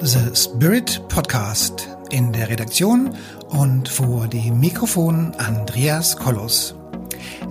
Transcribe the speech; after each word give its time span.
The 0.00 0.32
Spirit 0.32 1.02
Podcast 1.08 1.88
in 2.10 2.32
der 2.32 2.48
Redaktion 2.48 3.16
und 3.48 3.88
vor 3.88 4.28
dem 4.28 4.60
Mikrofon 4.60 5.34
Andreas 5.38 6.16
Kollos. 6.16 6.76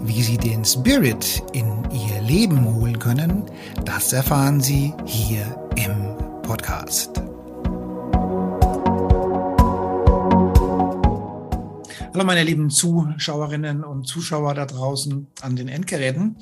Wie 0.03 0.23
Sie 0.23 0.37
den 0.37 0.63
Spirit 0.63 1.43
in 1.51 1.83
Ihr 1.91 2.21
Leben 2.21 2.63
holen 2.73 2.99
können, 2.99 3.43
das 3.83 4.13
erfahren 4.13 4.61
Sie 4.61 4.93
hier 5.05 5.43
im 5.75 6.15
Podcast. 6.43 7.21
Hallo 12.13 12.23
meine 12.23 12.43
lieben 12.43 12.69
Zuschauerinnen 12.69 13.83
und 13.83 14.07
Zuschauer 14.07 14.53
da 14.53 14.65
draußen 14.65 15.27
an 15.41 15.57
den 15.57 15.67
Endgeräten. 15.67 16.37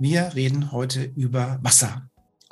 Wir 0.00 0.32
reden 0.34 0.72
heute 0.72 1.04
über 1.04 1.60
Wasser. 1.62 2.07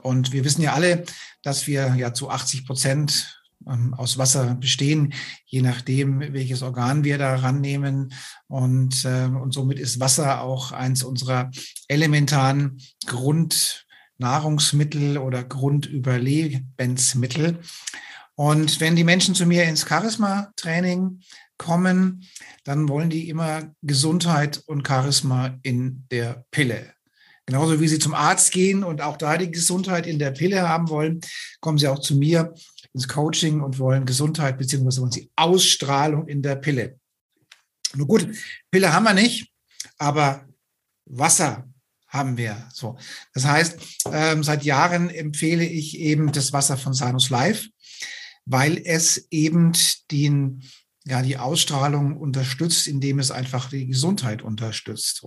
Und 0.07 0.33
wir 0.33 0.45
wissen 0.45 0.63
ja 0.63 0.75
alle, 0.75 1.05
dass 1.43 1.67
wir 1.67 1.97
ja 1.97 2.15
zu 2.15 2.31
80 2.31 2.65
Prozent 2.65 3.43
ähm, 3.69 3.93
aus 3.95 4.19
Wasser 4.19 4.55
bestehen, 4.55 5.13
je 5.45 5.63
nachdem, 5.63 6.21
welches 6.21 6.63
Organ 6.63 7.03
wir 7.03 7.19
da 7.19 7.35
rannehmen. 7.35 8.15
Und, 8.47 9.05
äh, 9.05 9.25
und 9.25 9.53
somit 9.53 9.81
ist 9.81 9.99
Wasser 9.99 10.43
auch 10.43 10.71
eins 10.71 11.03
unserer 11.03 11.51
elementaren 11.89 12.81
Grundnahrungsmittel 13.07 15.19
oder 15.19 15.43
Grundüberlebensmittel. 15.43 17.59
Und 18.37 18.81
wenn 18.81 18.95
die 18.95 19.03
Menschen 19.03 19.35
zu 19.35 19.45
mir 19.45 19.65
ins 19.65 19.89
Charisma-Training 19.89 21.21
kommen, 21.59 22.23
dann 22.63 22.89
wollen 22.89 23.11
die 23.11 23.29
immer 23.29 23.75
Gesundheit 23.83 24.63
und 24.67 24.87
Charisma 24.87 25.59
in 25.63 26.07
der 26.13 26.45
Pille. 26.53 26.96
Genauso 27.47 27.81
wie 27.81 27.87
Sie 27.87 28.01
zum 28.01 28.15
Arzt 28.15 28.51
gehen 28.51 28.83
und 28.83 29.01
auch 29.01 29.17
da 29.17 29.39
die 29.39 29.51
Gesundheit 29.51 30.07
in 30.07 30.19
der 30.19 30.33
Pille 30.33 30.69
haben 30.69 30.89
wollen, 30.89 31.21
kommen 31.61 31.79
Sie 31.79 31.87
auch 31.87 32.01
zu 32.01 32.17
mir 32.17 32.53
ins 32.93 33.07
Coaching 33.07 33.61
und 33.61 33.79
wollen 33.79 34.05
Gesundheit 34.05 34.59
beziehungsweise 34.59 35.07
Sie 35.13 35.31
Ausstrahlung 35.37 36.27
in 36.27 36.43
der 36.43 36.57
Pille. 36.57 36.99
Nur 37.95 38.09
gut, 38.09 38.29
Pille 38.71 38.93
haben 38.93 39.05
wir 39.05 39.15
nicht, 39.15 39.53
aber 39.97 40.45
Wasser 41.05 41.69
haben 42.09 42.37
wir. 42.37 42.69
So, 42.73 42.99
das 43.33 43.45
heißt, 43.45 43.79
ähm, 44.13 44.43
seit 44.43 44.65
Jahren 44.65 45.11
empfehle 45.11 45.65
ich 45.65 45.99
eben 45.99 46.33
das 46.33 46.53
Wasser 46.53 46.77
von 46.77 46.95
Sanus 46.95 47.31
Life, 47.31 47.69
weil 48.45 48.81
es 48.85 49.29
eben 49.31 49.73
den 50.11 50.63
ja, 51.07 51.23
die 51.23 51.39
Ausstrahlung 51.39 52.17
unterstützt, 52.17 52.89
indem 52.89 53.21
es 53.21 53.31
einfach 53.31 53.71
die 53.71 53.87
Gesundheit 53.87 54.43
unterstützt. 54.43 55.25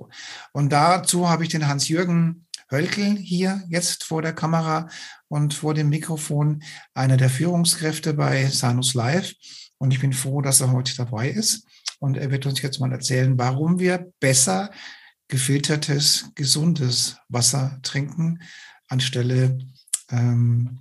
Und 0.51 0.71
dazu 0.71 1.29
habe 1.29 1.43
ich 1.43 1.49
den 1.49 1.67
Hans-Jürgen 1.67 2.45
Hölkel 2.69 3.15
hier 3.17 3.63
jetzt 3.69 4.03
vor 4.03 4.21
der 4.21 4.33
Kamera 4.33 4.89
und 5.29 5.53
vor 5.53 5.73
dem 5.73 5.89
Mikrofon, 5.89 6.61
einer 6.93 7.17
der 7.17 7.29
Führungskräfte 7.29 8.13
bei 8.13 8.47
Sanus 8.47 8.93
Live. 8.93 9.33
Und 9.77 9.91
ich 9.91 10.01
bin 10.01 10.11
froh, 10.11 10.41
dass 10.41 10.59
er 10.59 10.71
heute 10.71 10.95
dabei 10.95 11.29
ist. 11.29 11.65
Und 11.99 12.17
er 12.17 12.29
wird 12.29 12.45
uns 12.45 12.61
jetzt 12.61 12.79
mal 12.79 12.91
erzählen, 12.91 13.37
warum 13.37 13.79
wir 13.79 14.11
besser 14.19 14.71
gefiltertes, 15.29 16.31
gesundes 16.35 17.17
Wasser 17.29 17.79
trinken, 17.83 18.41
anstelle 18.89 19.57
ähm, 20.11 20.79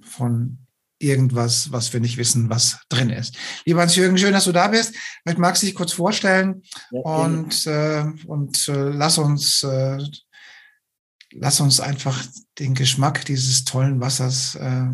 von 0.00 0.63
irgendwas, 0.98 1.72
was 1.72 1.92
wir 1.92 2.00
nicht 2.00 2.16
wissen, 2.16 2.50
was 2.50 2.78
drin 2.88 3.10
ist. 3.10 3.36
Lieber 3.64 3.80
Hans-Jürgen, 3.80 4.16
schön, 4.18 4.32
dass 4.32 4.44
du 4.44 4.52
da 4.52 4.68
bist. 4.68 4.94
Vielleicht 5.22 5.38
magst 5.38 5.62
du 5.62 5.66
dich 5.66 5.74
kurz 5.74 5.92
vorstellen 5.92 6.62
ja, 6.90 7.00
und, 7.00 7.66
äh, 7.66 8.04
und 8.26 8.68
äh, 8.68 8.90
lass 8.90 9.18
uns 9.18 9.62
äh, 9.62 9.98
lass 11.32 11.60
uns 11.60 11.80
einfach 11.80 12.24
den 12.58 12.74
Geschmack 12.74 13.24
dieses 13.24 13.64
tollen 13.64 14.00
Wassers 14.00 14.54
äh, 14.54 14.86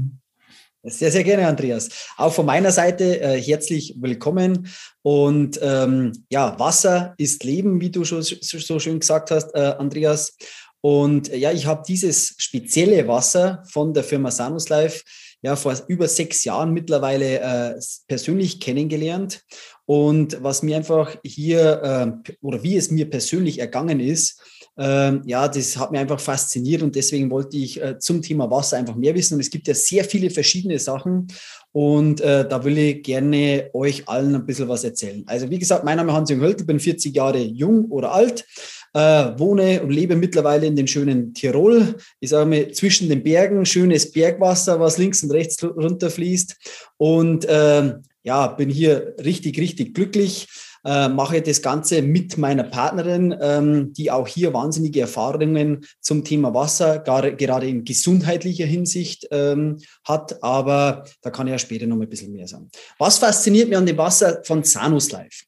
sehr, 0.83 1.13
sehr 1.13 1.25
gerne, 1.25 1.47
Andreas. 1.47 1.91
Auch 2.17 2.33
von 2.33 2.47
meiner 2.47 2.73
Seite 2.73 3.21
äh, 3.21 3.39
herzlich 3.39 3.97
willkommen. 3.99 4.67
Und 5.03 5.61
ähm, 5.63 6.25
ja, 6.31 6.59
Wasser 6.59 7.15
ist 7.19 7.45
Leben, 7.45 7.83
wie 7.83 7.91
du 7.91 8.07
schon 8.07 8.23
so 8.23 8.79
schön 8.79 8.99
gesagt 8.99 9.31
hast, 9.31 9.55
äh, 9.55 9.75
Andreas. 9.79 10.39
Und 10.81 11.29
ja, 11.29 11.53
ich 11.53 11.67
habe 11.67 11.83
dieses 11.87 12.35
spezielle 12.39 13.07
Wasser 13.07 13.63
von 13.71 13.93
der 13.93 14.05
Firma 14.05 14.31
Sanus 14.31 14.71
Life 14.71 15.03
ja 15.43 15.57
vor 15.57 15.75
über 15.89 16.09
sechs 16.09 16.45
Jahren 16.45 16.73
mittlerweile 16.73 17.41
äh, 17.41 17.81
persönlich 18.09 18.61
kennengelernt. 18.61 19.43
Und 19.87 20.41
was 20.43 20.63
mir 20.63 20.77
einfach 20.77 21.17
hier 21.25 22.23
äh, 22.25 22.33
oder 22.43 22.63
wie 22.63 22.77
es 22.77 22.91
mir 22.91 23.11
persönlich 23.11 23.59
ergangen 23.59 23.99
ist, 23.99 24.41
äh, 24.79 25.19
ja, 25.25 25.49
das 25.49 25.77
hat 25.77 25.91
mir 25.91 25.99
einfach 25.99 26.21
fasziniert 26.21 26.83
und 26.83 26.95
deswegen 26.95 27.31
wollte 27.31 27.57
ich 27.57 27.83
äh, 27.83 27.99
zum 27.99 28.23
Thema 28.23 28.51
Wasser 28.51 28.77
einfach 28.77 28.95
mehr 28.95 29.15
wissen. 29.15 29.35
Und 29.35 29.41
es 29.41 29.51
gibt 29.51 29.67
ja 29.67 29.75
sehr 29.75 30.05
viele 30.05 30.31
verschiedene 30.31 30.79
Sachen 30.79 31.27
und 31.73 32.21
äh, 32.21 32.49
da 32.49 32.65
will 32.65 32.79
ich 32.79 33.03
gerne 33.03 33.71
euch 33.73 34.09
allen 34.09 34.35
ein 34.35 34.47
bisschen 34.47 34.69
was 34.69 34.85
erzählen. 34.85 35.25
Also 35.27 35.51
wie 35.51 35.59
gesagt, 35.59 35.85
mein 35.85 35.97
Name 35.97 36.13
ist 36.13 36.17
Hans-Jürgen 36.17 36.45
Höltel, 36.45 36.67
bin 36.67 36.81
40 36.81 37.15
Jahre 37.15 37.41
jung 37.41 37.87
oder 37.87 38.13
alt 38.13 38.47
äh, 38.93 39.39
wohne 39.39 39.83
und 39.83 39.91
lebe 39.91 40.17
mittlerweile 40.17 40.67
in 40.67 40.77
dem 40.77 40.87
schönen 40.87 41.35
Tirol. 41.35 41.97
Ich 42.21 42.31
sage 42.31 42.49
mal, 42.49 42.71
zwischen 42.73 43.09
den 43.09 43.23
Bergen, 43.23 43.65
schönes 43.67 44.11
Bergwasser, 44.13 44.81
was 44.81 44.99
links 44.99 45.23
und 45.23 45.31
rechts 45.31 45.63
runterfließt. 45.63 46.57
Und 46.97 47.45
äh, 47.45 47.95
ja, 48.23 48.49
bin 48.49 48.69
hier 48.69 49.15
richtig, 49.23 49.59
richtig 49.59 49.95
glücklich. 49.95 50.49
Äh, 50.83 51.09
mache 51.09 51.43
das 51.43 51.61
Ganze 51.61 52.01
mit 52.01 52.39
meiner 52.39 52.65
Partnerin, 52.65 53.37
ähm, 53.39 53.93
die 53.93 54.11
auch 54.11 54.27
hier 54.27 54.55
wahnsinnige 54.55 55.03
Erfahrungen 55.03 55.85
zum 56.01 56.25
Thema 56.25 56.55
Wasser, 56.55 57.01
gar, 57.01 57.31
gerade 57.33 57.69
in 57.69 57.85
gesundheitlicher 57.85 58.65
Hinsicht 58.65 59.29
ähm, 59.31 59.77
hat. 60.05 60.43
Aber 60.43 61.05
da 61.21 61.31
kann 61.31 61.47
ich 61.47 61.53
ja 61.53 61.59
später 61.59 61.87
noch 61.87 62.01
ein 62.01 62.09
bisschen 62.09 62.33
mehr 62.33 62.49
sagen. 62.49 62.71
Was 62.99 63.19
fasziniert 63.19 63.69
mich 63.69 63.77
an 63.77 63.85
dem 63.85 63.99
Wasser 63.99 64.41
von 64.45 64.65
Sanus 64.65 65.13
Life? 65.13 65.45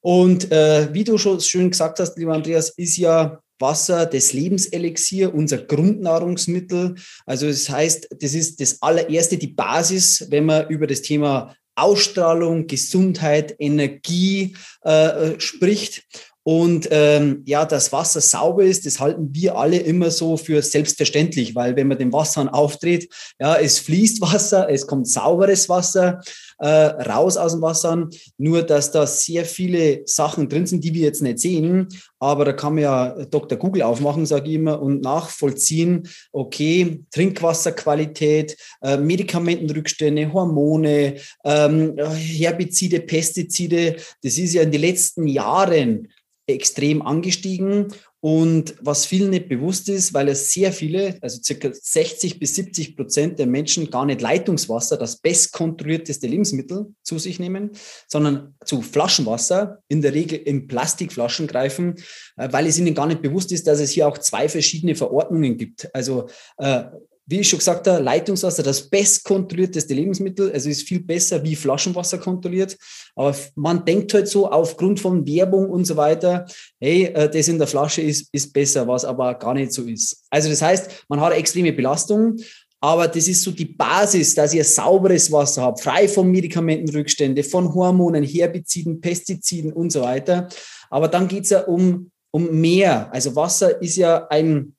Und 0.00 0.52
äh, 0.52 0.92
wie 0.92 1.04
du 1.04 1.18
schon 1.18 1.40
schön 1.40 1.70
gesagt 1.70 1.98
hast, 2.00 2.16
lieber 2.18 2.34
Andreas, 2.34 2.70
ist 2.70 2.96
ja 2.96 3.40
Wasser 3.58 4.06
das 4.06 4.32
Lebenselixier, 4.32 5.34
unser 5.34 5.58
Grundnahrungsmittel. 5.58 6.94
Also 7.24 7.46
das 7.48 7.68
heißt, 7.68 8.08
das 8.20 8.34
ist 8.34 8.60
das 8.60 8.82
allererste, 8.82 9.38
die 9.38 9.48
Basis, 9.48 10.26
wenn 10.30 10.46
man 10.46 10.68
über 10.68 10.86
das 10.86 11.02
Thema 11.02 11.54
Ausstrahlung, 11.74 12.66
Gesundheit, 12.66 13.54
Energie 13.58 14.56
äh, 14.82 15.38
spricht. 15.38 16.04
Und 16.48 16.86
ähm, 16.92 17.42
ja, 17.44 17.64
dass 17.64 17.90
Wasser 17.90 18.20
sauber 18.20 18.62
ist, 18.62 18.86
das 18.86 19.00
halten 19.00 19.30
wir 19.32 19.56
alle 19.56 19.78
immer 19.78 20.12
so 20.12 20.36
für 20.36 20.62
selbstverständlich, 20.62 21.56
weil 21.56 21.74
wenn 21.74 21.88
man 21.88 21.98
den 21.98 22.12
Wasserhahn 22.12 22.48
aufdreht, 22.48 23.12
ja, 23.40 23.56
es 23.56 23.80
fließt 23.80 24.20
Wasser, 24.20 24.70
es 24.70 24.86
kommt 24.86 25.08
sauberes 25.08 25.68
Wasser 25.68 26.20
äh, 26.58 26.68
raus 26.68 27.36
aus 27.36 27.50
dem 27.50 27.62
Wasser. 27.62 28.08
Nur, 28.38 28.62
dass 28.62 28.92
da 28.92 29.08
sehr 29.08 29.44
viele 29.44 30.02
Sachen 30.04 30.48
drin 30.48 30.66
sind, 30.66 30.84
die 30.84 30.94
wir 30.94 31.02
jetzt 31.02 31.20
nicht 31.20 31.40
sehen. 31.40 31.88
Aber 32.20 32.44
da 32.44 32.52
kann 32.52 32.74
man 32.74 32.82
ja 32.84 33.24
Dr. 33.24 33.58
Google 33.58 33.82
aufmachen, 33.82 34.24
sage 34.24 34.48
ich 34.48 34.54
immer, 34.54 34.80
und 34.80 35.02
nachvollziehen, 35.02 36.08
okay, 36.30 37.02
Trinkwasserqualität, 37.10 38.56
äh, 38.82 38.96
Medikamentenrückstände, 38.96 40.32
Hormone, 40.32 41.16
ähm, 41.44 41.96
Herbizide, 41.98 43.00
Pestizide. 43.00 43.96
Das 44.22 44.38
ist 44.38 44.54
ja 44.54 44.62
in 44.62 44.70
den 44.70 44.82
letzten 44.82 45.26
Jahren 45.26 46.06
extrem 46.46 47.02
angestiegen. 47.02 47.88
Und 48.20 48.74
was 48.80 49.06
vielen 49.06 49.30
nicht 49.30 49.48
bewusst 49.48 49.88
ist, 49.88 50.12
weil 50.12 50.28
es 50.28 50.52
sehr 50.52 50.72
viele, 50.72 51.16
also 51.20 51.40
circa 51.40 51.70
60 51.72 52.40
bis 52.40 52.56
70 52.56 52.96
Prozent 52.96 53.38
der 53.38 53.46
Menschen 53.46 53.88
gar 53.90 54.04
nicht 54.04 54.20
Leitungswasser, 54.20 54.96
das 54.96 55.18
bestkontrollierteste 55.18 56.26
Lebensmittel 56.26 56.94
zu 57.02 57.18
sich 57.18 57.38
nehmen, 57.38 57.70
sondern 58.08 58.54
zu 58.64 58.82
Flaschenwasser, 58.82 59.78
in 59.86 60.02
der 60.02 60.14
Regel 60.14 60.38
in 60.40 60.66
Plastikflaschen 60.66 61.46
greifen, 61.46 61.94
äh, 62.36 62.48
weil 62.50 62.66
es 62.66 62.78
ihnen 62.78 62.94
gar 62.94 63.06
nicht 63.06 63.22
bewusst 63.22 63.52
ist, 63.52 63.66
dass 63.66 63.78
es 63.78 63.90
hier 63.90 64.08
auch 64.08 64.18
zwei 64.18 64.48
verschiedene 64.48 64.96
Verordnungen 64.96 65.56
gibt. 65.56 65.94
Also 65.94 66.28
äh, 66.58 66.84
wie 67.26 67.40
ich 67.40 67.48
schon 67.48 67.58
gesagt 67.58 67.88
habe, 67.88 68.02
Leitungswasser, 68.02 68.62
das 68.62 68.88
bestkontrollierteste 68.88 69.92
Lebensmittel. 69.92 70.52
Also 70.52 70.70
ist 70.70 70.86
viel 70.86 71.00
besser 71.00 71.42
wie 71.42 71.56
Flaschenwasser 71.56 72.18
kontrolliert. 72.18 72.76
Aber 73.16 73.34
man 73.56 73.84
denkt 73.84 74.14
halt 74.14 74.28
so 74.28 74.48
aufgrund 74.48 75.00
von 75.00 75.26
Werbung 75.26 75.68
und 75.68 75.84
so 75.86 75.96
weiter, 75.96 76.46
hey, 76.80 77.06
äh, 77.06 77.28
das 77.28 77.48
in 77.48 77.58
der 77.58 77.66
Flasche 77.66 78.02
ist, 78.02 78.28
ist 78.32 78.52
besser, 78.52 78.86
was 78.86 79.04
aber 79.04 79.34
gar 79.34 79.54
nicht 79.54 79.72
so 79.72 79.82
ist. 79.82 80.24
Also 80.30 80.48
das 80.48 80.62
heißt, 80.62 81.06
man 81.08 81.20
hat 81.20 81.32
extreme 81.32 81.72
Belastung, 81.72 82.36
aber 82.80 83.08
das 83.08 83.26
ist 83.26 83.42
so 83.42 83.50
die 83.50 83.64
Basis, 83.64 84.34
dass 84.34 84.54
ihr 84.54 84.64
sauberes 84.64 85.32
Wasser 85.32 85.62
habt, 85.62 85.80
frei 85.80 86.06
von 86.06 86.30
Medikamentenrückstände, 86.30 87.42
von 87.42 87.74
Hormonen, 87.74 88.22
Herbiziden, 88.22 89.00
Pestiziden 89.00 89.72
und 89.72 89.90
so 89.90 90.02
weiter. 90.02 90.48
Aber 90.90 91.08
dann 91.08 91.26
geht's 91.26 91.50
ja 91.50 91.62
um, 91.62 92.12
um 92.30 92.60
mehr. 92.60 93.12
Also 93.12 93.34
Wasser 93.34 93.82
ist 93.82 93.96
ja 93.96 94.28
ein 94.28 94.75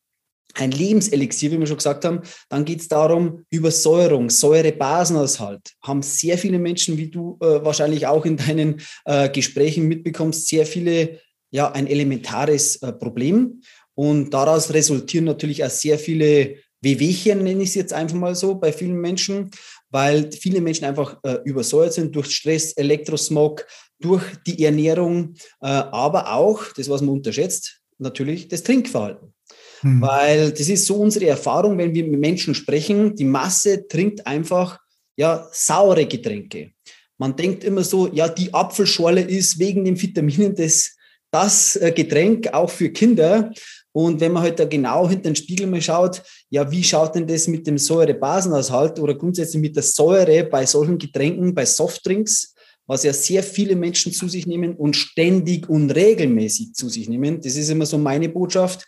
ein 0.54 0.72
Lebenselixier, 0.72 1.52
wie 1.52 1.60
wir 1.60 1.68
schon 1.68 1.78
gesagt 1.78 2.06
haben. 2.06 2.22
Dann 2.50 2.66
geht 2.66 2.82
es 2.82 2.88
darum, 2.88 3.46
Übersäuerung, 3.50 4.30
Säurebasenhaushalt. 4.30 5.74
Haben 5.82 6.02
sehr 6.02 6.38
viele 6.38 6.60
Menschen, 6.60 6.98
wie 6.98 7.10
du 7.10 7.38
äh, 7.42 7.64
wahrscheinlich 7.64 8.08
auch 8.08 8.26
in 8.26 8.38
deinen 8.38 8.82
äh, 9.06 9.30
Gesprächen 9.30 9.88
mitbekommst, 9.88 10.48
sehr 10.48 10.66
viele, 10.66 11.20
ja, 11.52 11.72
ein 11.72 11.88
elementares 11.88 12.78
äh, 12.78 12.92
Problem. 12.94 13.62
Und 13.94 14.34
daraus 14.34 14.74
resultieren 14.74 15.26
natürlich 15.26 15.64
auch 15.64 15.70
sehr 15.70 16.00
viele 16.00 16.56
Wehwehchen 16.82 17.44
nenne 17.44 17.64
ich 17.64 17.70
es 17.70 17.76
jetzt 17.76 17.94
einfach 17.94 18.18
mal 18.18 18.36
so 18.36 18.56
bei 18.56 18.72
vielen 18.72 19.00
Menschen, 19.00 19.50
weil 19.90 20.32
viele 20.32 20.62
Menschen 20.62 20.86
einfach 20.86 21.18
äh, 21.24 21.40
übersäuert 21.44 21.94
sind 21.94 22.16
durch 22.16 22.30
Stress, 22.32 22.74
Elektrosmog, 22.74 23.66
durch 24.00 24.24
die 24.46 24.64
Ernährung, 24.64 25.34
äh, 25.62 25.68
aber 25.68 26.34
auch, 26.34 26.64
das 26.76 26.90
was 26.90 27.02
man 27.02 27.16
unterschätzt, 27.16 27.82
natürlich 27.98 28.48
das 28.48 28.64
Trinkverhalten. 28.64 29.34
Hm. 29.82 30.02
Weil 30.02 30.52
das 30.52 30.70
ist 30.70 30.86
so 30.86 30.96
unsere 30.96 31.28
Erfahrung, 31.28 31.78
wenn 31.78 31.94
wir 31.94 32.04
mit 32.06 32.20
Menschen 32.20 32.56
sprechen, 32.56 33.16
die 33.16 33.26
Masse 33.26 33.88
trinkt 33.88 34.26
einfach 34.26 34.80
ja 35.16 35.48
saure 35.52 36.06
Getränke. 36.06 36.72
Man 37.18 37.36
denkt 37.36 37.64
immer 37.64 37.84
so, 37.84 38.08
ja, 38.14 38.28
die 38.28 38.54
Apfelschorle 38.54 39.22
ist 39.22 39.60
wegen 39.60 39.86
den 39.86 40.00
Vitaminen 40.00 40.56
das, 40.56 40.96
das 41.32 41.76
äh, 41.76 41.92
Getränk 41.92 42.54
auch 42.54 42.70
für 42.70 42.90
Kinder. 42.90 43.52
Und 43.92 44.20
wenn 44.20 44.32
man 44.32 44.44
halt 44.44 44.60
da 44.60 44.66
genau 44.66 45.10
hinter 45.10 45.32
den 45.32 45.36
Spiegel 45.36 45.66
mal 45.66 45.82
schaut, 45.82 46.22
ja, 46.52 46.70
wie 46.70 46.84
schaut 46.84 47.16
denn 47.16 47.26
das 47.26 47.48
mit 47.48 47.66
dem 47.66 47.80
Säure-Basenhaushalt 47.80 49.00
oder 49.00 49.16
grundsätzlich 49.16 49.62
mit 49.62 49.76
der 49.76 49.84
Säure 49.84 50.44
bei 50.44 50.68
solchen 50.68 51.00
Getränken, 51.00 51.56
bei 51.56 51.66
Softdrinks, 51.66 52.54
was 52.86 53.04
ja 53.04 53.12
sehr 53.12 53.42
viele 53.42 53.76
Menschen 53.76 54.14
zu 54.14 54.30
sich 54.30 54.46
nehmen 54.46 54.76
und 54.76 54.96
ständig 54.96 55.68
und 55.68 55.90
regelmäßig 55.90 56.74
zu 56.74 56.90
sich 56.90 57.10
nehmen. 57.10 57.42
Das 57.42 57.56
ist 57.56 57.70
immer 57.70 57.88
so 57.88 57.98
meine 57.98 58.30
Botschaft 58.30 58.86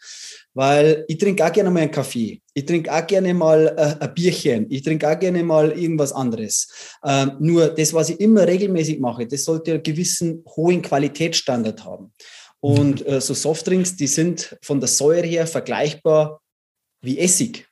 weil 0.60 1.06
ich 1.08 1.18
trinke 1.18 1.46
auch 1.46 1.54
gerne 1.54 1.72
mal 1.72 1.84
einen 1.84 1.92
Kaffee. 1.92 2.42
Ich 2.54 2.66
trinke 2.66 2.94
auch 2.94 3.08
gerne 3.08 3.34
mal 3.34 3.74
äh, 3.78 4.04
ein 4.04 4.14
Bierchen. 4.14 4.66
Ich 4.70 4.82
trinke 4.82 5.10
auch 5.10 5.18
gerne 5.18 5.42
mal 5.42 5.72
irgendwas 5.72 6.12
anderes. 6.12 6.68
Ähm, 7.02 7.38
nur 7.40 7.70
das, 7.70 7.94
was 7.94 8.10
ich 8.10 8.20
immer 8.20 8.46
regelmäßig 8.46 9.00
mache, 9.00 9.26
das 9.26 9.46
sollte 9.46 9.72
einen 9.72 9.84
gewissen 9.84 10.44
hohen 10.58 10.82
Qualitätsstandard 10.82 11.86
haben. 11.86 12.12
Und 12.60 13.08
äh, 13.08 13.22
so 13.22 13.34
Softdrinks, 13.34 13.96
die 13.96 14.08
sind 14.08 14.58
von 14.62 14.82
der 14.82 14.90
Säure 14.90 15.26
her 15.26 15.48
vergleichbar 15.48 16.42
wie 17.02 17.20
Essig, 17.20 17.66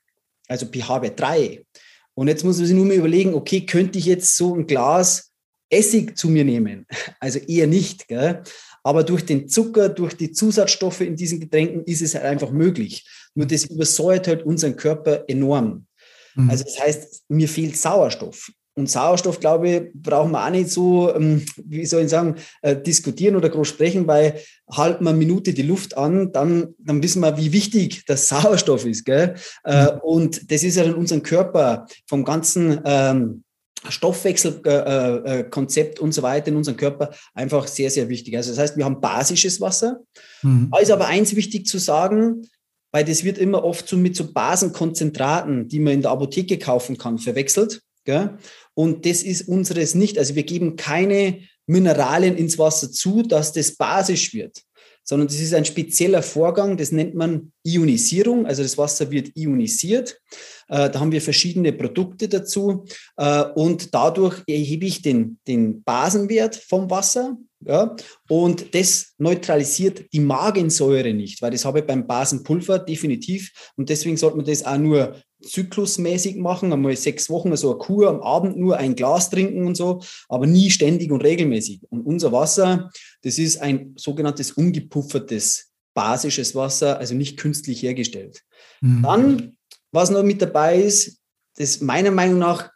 also 0.48 0.66
pH-Wert 0.66 1.19
3. 1.19 1.66
Und 2.13 2.30
jetzt 2.30 2.45
muss 2.45 2.56
man 2.56 2.68
sich 2.68 2.75
nur 2.75 2.86
mal 2.86 2.95
überlegen, 2.95 3.34
okay, 3.34 3.66
könnte 3.66 4.00
ich 4.00 4.06
jetzt 4.06 4.38
so 4.38 4.56
ein 4.56 4.66
Glas 4.66 5.34
Essig 5.69 6.18
zu 6.18 6.30
mir 6.30 6.45
nehmen? 6.45 6.86
Also 7.19 7.39
eher 7.39 7.68
nicht. 7.68 8.07
Gell? 8.07 8.44
Aber 8.88 9.04
durch 9.04 9.25
den 9.25 9.50
Zucker, 9.50 9.89
durch 9.89 10.16
die 10.16 10.31
Zusatzstoffe 10.31 11.01
in 11.01 11.18
diesen 11.18 11.42
Getränken 11.42 11.84
ist 11.84 12.01
es 12.01 12.16
halt 12.16 12.24
einfach 12.24 12.51
möglich. 12.51 13.06
Nur 13.36 13.45
das 13.45 13.66
übersäuert 13.66 14.30
halt 14.30 14.44
unseren 14.44 14.78
Körper 14.78 15.25
enorm. 15.28 15.88
Mhm. 16.36 16.50
Also 16.50 16.63
das 16.63 16.80
heißt, 16.80 17.24
mir 17.28 17.50
fehlt 17.50 17.75
Sauerstoff. 17.75 18.50
Und 18.75 18.89
Sauerstoff, 18.89 19.42
glaube 19.42 19.69
ich, 19.69 19.81
brauchen 19.94 20.31
wir 20.31 20.45
auch 20.45 20.50
nicht 20.51 20.69
so, 20.69 21.13
ähm, 21.13 21.44
wie 21.66 21.86
soll 21.86 22.04
ich 22.04 22.10
sagen, 22.10 22.36
äh, 22.62 22.81
diskutieren 22.81 23.36
oder 23.36 23.50
groß 23.50 23.68
sprechen, 23.68 24.07
weil 24.07 24.39
halten 24.72 25.04
wir 25.04 25.10
eine 25.10 25.19
Minute 25.19 25.54
die 25.54 25.63
Luft 25.63 25.98
an, 25.98 26.31
dann, 26.31 26.74
dann 26.80 27.04
wissen 27.04 27.19
wir, 27.19 27.38
wie 27.38 27.51
wichtig 27.51 28.06
der 28.06 28.16
Sauerstoff 28.16 28.86
ist. 28.86 29.04
Gell? 29.04 29.36
Äh, 29.66 29.92
mhm. 29.92 30.00
Und 30.01 30.50
das 30.50 30.63
ist 30.63 30.78
ja 30.78 30.84
in 30.84 30.94
unserem 30.94 31.24
Körper 31.24 31.88
vom 32.06 32.24
ganzen 32.24 32.80
ähm, 32.86 33.44
Stoffwechselkonzept 33.92 35.98
äh, 35.98 36.00
äh, 36.00 36.04
und 36.04 36.13
so 36.13 36.22
weiter 36.22 36.50
in 36.50 36.56
unserem 36.56 36.78
Körper 36.78 37.12
einfach 37.34 37.68
sehr, 37.68 37.89
sehr 37.89 38.10
wichtig. 38.10 38.36
Also 38.38 38.51
das 38.51 38.60
heißt, 38.60 38.78
wir 38.78 38.86
haben 38.86 39.01
basisches 39.01 39.62
Wasser. 39.62 40.01
Mhm. 40.42 40.69
Da 40.72 40.80
ist 40.80 40.92
aber 40.92 41.07
eins 41.07 41.36
wichtig 41.36 41.66
zu 41.66 41.78
sagen, 41.78 42.48
weil 42.92 43.06
das 43.06 43.24
wird 43.24 43.38
immer 43.38 43.63
oft 43.63 43.88
so 43.88 43.98
mit 43.98 44.16
so 44.16 44.31
Basenkonzentraten, 44.31 45.68
die 45.68 45.80
man 45.80 45.94
in 45.94 46.01
der 46.01 46.12
Apotheke 46.12 46.57
kaufen 46.57 46.98
kann, 46.98 47.18
verwechselt. 47.18 47.81
Gell? 48.06 48.38
Und 48.74 49.06
das 49.06 49.24
ist 49.24 49.48
unseres 49.48 49.95
nicht. 49.95 50.18
Also 50.18 50.36
wir 50.36 50.44
geben 50.44 50.78
keine 50.78 51.42
Mineralien 51.66 52.38
ins 52.38 52.57
Wasser 52.57 52.92
zu, 52.92 53.24
dass 53.24 53.51
das 53.51 53.75
basisch 53.75 54.34
wird 54.34 54.62
sondern 55.07 55.30
das 55.30 55.39
ist 55.39 55.54
ein 55.54 55.63
spezieller 55.63 56.21
Vorgang, 56.21 56.75
das 56.75 56.92
nennt 56.92 57.15
man 57.15 57.54
Ionisierung. 57.63 58.45
Also 58.45 58.62
das 58.62 58.77
Wasser 58.77 59.09
wird 59.09 59.31
ionisiert. 59.36 60.19
Äh, 60.68 60.89
da 60.89 61.00
haben 61.00 61.13
wir 61.13 61.21
verschiedene 61.21 61.71
Produkte 61.71 62.27
dazu 62.27 62.86
äh, 63.15 63.44
und 63.56 63.94
dadurch 63.94 64.44
erhebe 64.48 64.86
ich 64.86 65.01
den, 65.01 65.39
den 65.48 65.81
Basenwert 65.83 66.57
vom 66.57 66.89
Wasser. 66.89 67.38
Ja, 67.65 67.95
und 68.30 68.75
das 68.75 69.15
neutralisiert 69.18 70.13
die 70.13 70.19
Magensäure 70.19 71.13
nicht, 71.13 71.42
weil 71.42 71.51
das 71.51 71.65
habe 71.65 71.80
ich 71.80 71.86
beim 71.86 72.06
Basenpulver 72.06 72.77
definitiv. 72.80 73.51
Und 73.75 73.89
deswegen 73.89 74.15
sollte 74.15 74.38
man 74.38 74.45
das 74.45 74.63
auch 74.63 74.77
nur 74.77 75.15
zyklusmäßig 75.42 76.38
machen, 76.38 76.71
einmal 76.71 76.95
sechs 76.95 77.30
Wochen, 77.30 77.50
also 77.50 77.71
eine 77.71 77.80
Kur 77.80 78.09
am 78.09 78.21
Abend 78.21 78.57
nur 78.57 78.77
ein 78.77 78.95
Glas 78.95 79.30
trinken 79.30 79.65
und 79.65 79.75
so, 79.75 80.01
aber 80.30 80.45
nie 80.45 80.69
ständig 80.69 81.12
und 81.12 81.24
regelmäßig. 81.24 81.81
Und 81.89 82.01
unser 82.01 82.31
Wasser, 82.31 82.92
das 83.24 83.38
ist 83.38 83.57
ein 83.57 83.94
sogenanntes 83.98 84.51
ungepuffertes 84.51 85.71
basisches 85.95 86.53
Wasser, 86.53 87.00
also 87.00 87.15
nicht 87.15 87.38
künstlich 87.38 87.81
hergestellt. 87.81 88.44
Mhm. 88.81 89.01
Dann, 89.01 89.57
was 89.92 90.12
noch 90.12 90.24
mit 90.24 90.42
dabei 90.44 90.80
ist, 90.80 91.18
das 91.56 91.81
meiner 91.81 92.12
Meinung 92.12 92.38
nach 92.38 92.69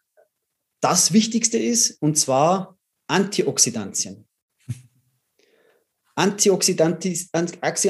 das 0.81 1.13
Wichtigste 1.13 1.59
ist, 1.59 2.01
und 2.01 2.17
zwar 2.17 2.79
Antioxidantien. 3.07 4.25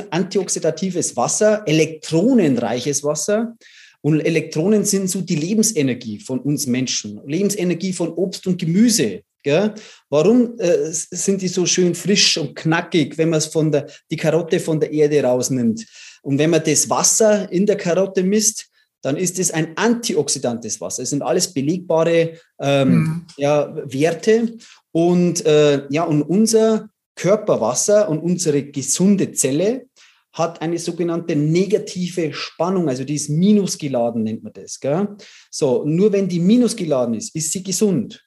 Antioxidatives 0.10 1.16
Wasser, 1.16 1.64
elektronenreiches 1.66 3.04
Wasser, 3.04 3.56
und 4.02 4.20
Elektronen 4.20 4.84
sind 4.84 5.10
so 5.10 5.22
die 5.22 5.36
Lebensenergie 5.36 6.20
von 6.20 6.40
uns 6.40 6.66
Menschen, 6.66 7.22
Lebensenergie 7.26 7.94
von 7.94 8.10
Obst 8.10 8.48
und 8.48 8.60
Gemüse. 8.60 9.22
Gell? 9.44 9.74
Warum 10.10 10.60
äh, 10.60 10.92
sind 10.92 11.42
die 11.42 11.48
so 11.48 11.66
schön 11.66 11.96
frisch 11.96 12.38
und 12.38 12.56
knackig, 12.56 13.18
wenn 13.18 13.30
man 13.30 13.40
es 13.40 13.48
von 13.48 13.72
der, 13.72 13.88
die 14.10 14.18
Karotte 14.18 14.60
von 14.60 14.80
der 14.80 14.92
Erde 14.92 15.24
rausnimmt? 15.24 15.86
Und 16.24 16.38
wenn 16.38 16.50
man 16.50 16.64
das 16.64 16.90
Wasser 16.90 17.52
in 17.52 17.66
der 17.66 17.78
Karotte 17.78 18.24
misst, 18.24 18.68
dann 19.04 19.18
ist 19.18 19.40
es 19.40 19.52
ein 19.52 19.76
antioxidantes 19.78 20.80
Wasser. 20.80 21.04
Es 21.04 21.10
sind 21.10 21.24
alles 21.24 21.52
belegbare 21.54 22.34
ähm, 22.60 22.90
mhm. 22.92 23.26
ja, 23.38 23.76
Werte. 23.92 24.58
Und, 24.92 25.44
äh, 25.46 25.84
ja, 25.90 26.04
und 26.04 26.22
unser 26.22 26.90
Körperwasser 27.22 28.10
und 28.10 28.20
unsere 28.20 28.64
gesunde 28.64 29.32
Zelle 29.32 29.86
hat 30.34 30.60
eine 30.64 30.80
sogenannte 30.80 31.36
negative 31.36 32.34
Spannung, 32.34 32.90
also 32.90 33.04
die 33.04 33.14
ist 33.14 33.30
minusgeladen, 33.30 34.24
nennt 34.24 34.44
man 34.44 34.54
das. 34.54 34.80
Gell? 34.80 35.08
So, 35.52 35.84
nur 35.86 36.12
wenn 36.14 36.28
die 36.28 36.40
minusgeladen 36.40 37.14
ist, 37.14 37.36
ist 37.36 37.52
sie 37.52 37.62
gesund. 37.62 38.26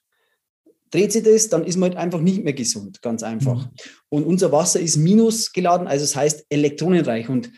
Dreht 0.93 1.11
sie 1.11 1.25
das, 1.25 1.49
dann 1.49 1.65
ist 1.65 1.77
man 1.77 1.91
halt 1.91 1.99
einfach 1.99 2.21
nicht 2.21 2.45
mehr 2.45 2.53
gesund, 2.53 3.03
ganz 3.03 3.25
einfach. 3.25 3.65
Mhm. 3.65 3.71
Und 4.11 4.25
unser 4.27 4.53
Wasser 4.53 4.79
ist 4.79 4.97
minusgeladen, 4.97 5.89
also 5.89 6.05
das 6.05 6.15
heißt 6.15 6.47
elektronenreich. 6.49 7.29
Und 7.29 7.51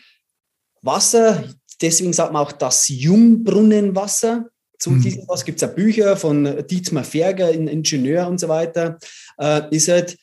Wasser, 0.81 1.43
deswegen 1.79 2.13
sagt 2.13 2.33
man 2.33 2.41
auch 2.41 2.51
das 2.51 2.87
Jungbrunnenwasser. 2.87 4.47
Zu 4.79 4.89
mhm. 4.89 5.01
diesem 5.03 5.27
was 5.27 5.45
gibt 5.45 5.57
es 5.57 5.61
ja 5.61 5.67
Bücher 5.67 6.17
von 6.17 6.65
Dietmar 6.67 7.03
Ferger, 7.03 7.51
Ingenieur 7.51 8.27
und 8.27 8.39
so 8.39 8.47
weiter, 8.47 8.97
äh, 9.37 9.61
ist 9.69 9.87
halt 9.87 10.17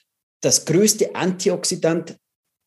das 0.44 0.64
größte 0.64 1.14
Antioxidant 1.14 2.16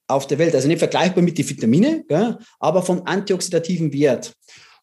auf 0.07 0.27
der 0.27 0.37
Welt. 0.37 0.55
Also 0.55 0.67
nicht 0.67 0.79
vergleichbar 0.79 1.23
mit 1.23 1.37
den 1.37 1.49
Vitamine, 1.49 2.03
gell, 2.07 2.37
aber 2.59 2.81
vom 2.81 3.03
antioxidativen 3.05 3.91
Wert. 3.93 4.33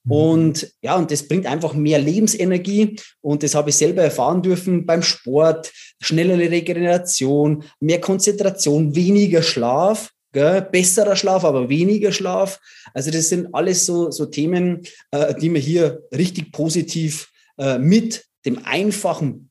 Mhm. 0.04 0.12
Und 0.12 0.72
ja, 0.82 0.96
und 0.96 1.10
das 1.10 1.26
bringt 1.26 1.46
einfach 1.46 1.74
mehr 1.74 1.98
Lebensenergie. 1.98 2.96
Und 3.20 3.42
das 3.42 3.54
habe 3.54 3.70
ich 3.70 3.76
selber 3.76 4.02
erfahren 4.02 4.42
dürfen 4.42 4.86
beim 4.86 5.02
Sport, 5.02 5.72
schnellere 6.00 6.50
Regeneration, 6.50 7.64
mehr 7.80 8.00
Konzentration, 8.00 8.94
weniger 8.94 9.42
Schlaf, 9.42 10.10
gell, 10.32 10.62
besserer 10.62 11.16
Schlaf, 11.16 11.44
aber 11.44 11.68
weniger 11.68 12.12
Schlaf. 12.12 12.60
Also 12.92 13.10
das 13.10 13.28
sind 13.28 13.54
alles 13.54 13.86
so, 13.86 14.10
so 14.10 14.26
Themen, 14.26 14.82
äh, 15.10 15.34
die 15.34 15.48
man 15.48 15.62
hier 15.62 16.02
richtig 16.12 16.52
positiv 16.52 17.30
äh, 17.58 17.78
mit 17.78 18.24
dem 18.44 18.60
einfachen 18.64 19.50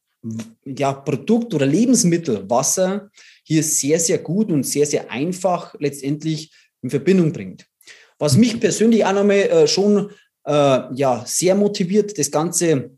ja, 0.63 0.93
Produkt 0.93 1.53
oder 1.53 1.65
Lebensmittel 1.65 2.49
Wasser 2.49 3.09
hier 3.43 3.63
sehr, 3.63 3.99
sehr 3.99 4.17
gut 4.17 4.51
und 4.51 4.63
sehr, 4.63 4.85
sehr 4.85 5.11
einfach 5.11 5.75
letztendlich 5.79 6.51
in 6.81 6.89
Verbindung 6.89 7.31
bringt. 7.31 7.67
Was 8.19 8.37
mich 8.37 8.59
persönlich 8.59 9.05
auch 9.05 9.13
nochmal 9.13 9.37
äh, 9.37 9.67
schon 9.67 10.11
äh, 10.45 10.93
ja, 10.93 11.23
sehr 11.25 11.55
motiviert, 11.55 12.17
das 12.17 12.31
ganze 12.31 12.91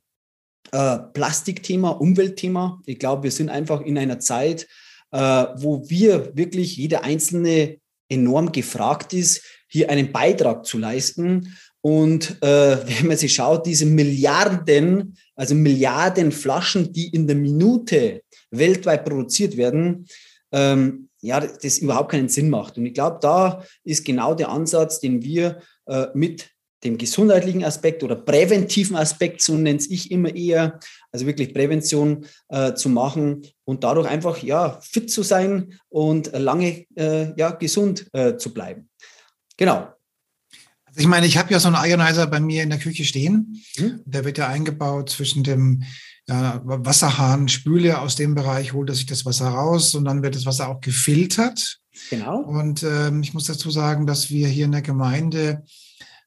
äh, 0.71 0.97
Plastikthema, 1.13 1.89
Umweltthema. 1.91 2.81
Ich 2.85 2.99
glaube, 2.99 3.23
wir 3.23 3.31
sind 3.31 3.49
einfach 3.49 3.81
in 3.81 3.97
einer 3.97 4.19
Zeit, 4.19 4.67
äh, 5.11 5.17
wo 5.17 5.87
wir 5.89 6.35
wirklich, 6.35 6.77
jeder 6.77 7.03
Einzelne 7.03 7.77
enorm 8.09 8.51
gefragt 8.51 9.13
ist, 9.13 9.43
hier 9.67 9.89
einen 9.89 10.11
Beitrag 10.11 10.65
zu 10.65 10.77
leisten. 10.77 11.55
Und 11.81 12.41
äh, 12.41 12.77
wenn 12.87 13.07
man 13.07 13.17
sich 13.17 13.33
schaut, 13.33 13.65
diese 13.65 13.85
Milliarden, 13.85 15.17
also 15.35 15.55
Milliarden 15.55 16.31
Flaschen, 16.31 16.91
die 16.91 17.07
in 17.09 17.27
der 17.27 17.35
Minute 17.35 18.23
weltweit 18.51 19.05
produziert 19.05 19.57
werden, 19.57 20.07
ähm, 20.55 21.09
ja, 21.21 21.41
das 21.41 21.79
überhaupt 21.79 22.11
keinen 22.11 22.29
Sinn 22.29 22.49
macht. 22.49 22.77
Und 22.77 22.85
ich 22.85 22.93
glaube, 22.93 23.19
da 23.21 23.63
ist 23.83 24.05
genau 24.05 24.33
der 24.33 24.49
Ansatz, 24.49 24.99
den 24.99 25.21
wir 25.21 25.59
äh, 25.85 26.07
mit 26.13 26.49
dem 26.83 26.97
gesundheitlichen 26.97 27.63
Aspekt 27.63 28.03
oder 28.03 28.15
präventiven 28.15 28.95
Aspekt, 28.95 29.41
so 29.41 29.55
nenne 29.55 29.79
ich 29.89 30.11
immer 30.11 30.33
eher, 30.33 30.79
also 31.11 31.25
wirklich 31.25 31.53
Prävention 31.53 32.25
äh, 32.49 32.73
zu 32.75 32.89
machen 32.89 33.47
und 33.65 33.83
dadurch 33.83 34.07
einfach 34.07 34.41
ja 34.43 34.79
fit 34.81 35.11
zu 35.11 35.23
sein 35.23 35.79
und 35.89 36.31
lange 36.33 36.85
äh, 36.95 37.33
ja 37.37 37.51
gesund 37.51 38.07
äh, 38.13 38.37
zu 38.37 38.53
bleiben. 38.53 38.89
Genau. 39.57 39.89
Ich 40.95 41.07
meine, 41.07 41.25
ich 41.25 41.37
habe 41.37 41.51
ja 41.51 41.59
so 41.59 41.69
einen 41.69 41.83
Ionizer 41.83 42.27
bei 42.27 42.39
mir 42.39 42.63
in 42.63 42.69
der 42.69 42.79
Küche 42.79 43.03
stehen. 43.03 43.61
Hm? 43.75 44.01
Der 44.05 44.23
wird 44.23 44.37
ja 44.37 44.47
eingebaut 44.47 45.09
zwischen 45.09 45.43
dem 45.43 45.83
ja, 46.27 46.61
Wasserhahn, 46.63 47.47
Spüle 47.47 47.99
aus 47.99 48.15
dem 48.15 48.35
Bereich, 48.35 48.73
holt 48.73 48.89
er 48.89 48.95
sich 48.95 49.05
das 49.05 49.25
Wasser 49.25 49.47
raus 49.47 49.93
und 49.95 50.05
dann 50.05 50.23
wird 50.23 50.35
das 50.35 50.45
Wasser 50.45 50.69
auch 50.69 50.81
gefiltert. 50.81 51.79
Genau. 52.09 52.39
Und 52.39 52.83
ähm, 52.83 53.21
ich 53.21 53.33
muss 53.33 53.45
dazu 53.45 53.69
sagen, 53.69 54.05
dass 54.05 54.29
wir 54.29 54.47
hier 54.47 54.65
in 54.65 54.71
der 54.71 54.81
Gemeinde 54.81 55.63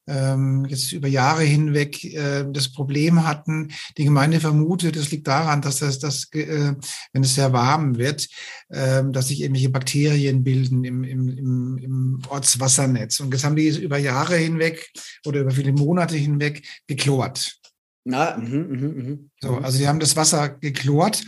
ähm, 0.09 0.65
jetzt 0.65 0.91
über 0.91 1.07
Jahre 1.07 1.43
hinweg 1.43 2.03
äh, 2.03 2.45
das 2.51 2.71
Problem 2.71 3.25
hatten. 3.25 3.71
Die 3.97 4.05
Gemeinde 4.05 4.39
vermutet, 4.39 4.95
das 4.95 5.11
liegt 5.11 5.27
daran, 5.27 5.61
dass 5.61 5.79
das, 5.79 5.99
das 5.99 6.27
äh, 6.33 6.73
wenn 7.13 7.23
es 7.23 7.35
sehr 7.35 7.53
warm 7.53 7.97
wird, 7.97 8.27
äh, 8.69 9.03
dass 9.11 9.27
sich 9.27 9.41
irgendwelche 9.41 9.69
Bakterien 9.69 10.43
bilden 10.43 10.83
im, 10.83 11.03
im, 11.03 11.29
im, 11.29 11.77
im 11.77 12.21
Ortswassernetz. 12.29 13.19
Und 13.19 13.33
das 13.33 13.43
haben 13.43 13.55
die 13.55 13.67
über 13.67 13.97
Jahre 13.97 14.37
hinweg 14.37 14.89
oder 15.25 15.41
über 15.41 15.51
viele 15.51 15.73
Monate 15.73 16.15
hinweg 16.15 16.63
geklort. 16.87 17.58
Na, 18.05 18.37
mh, 18.37 18.47
mh, 18.47 18.87
mh. 18.87 19.17
So, 19.41 19.57
also 19.57 19.77
die 19.77 19.87
haben 19.87 19.99
das 19.99 20.15
Wasser 20.15 20.49
geklort 20.49 21.23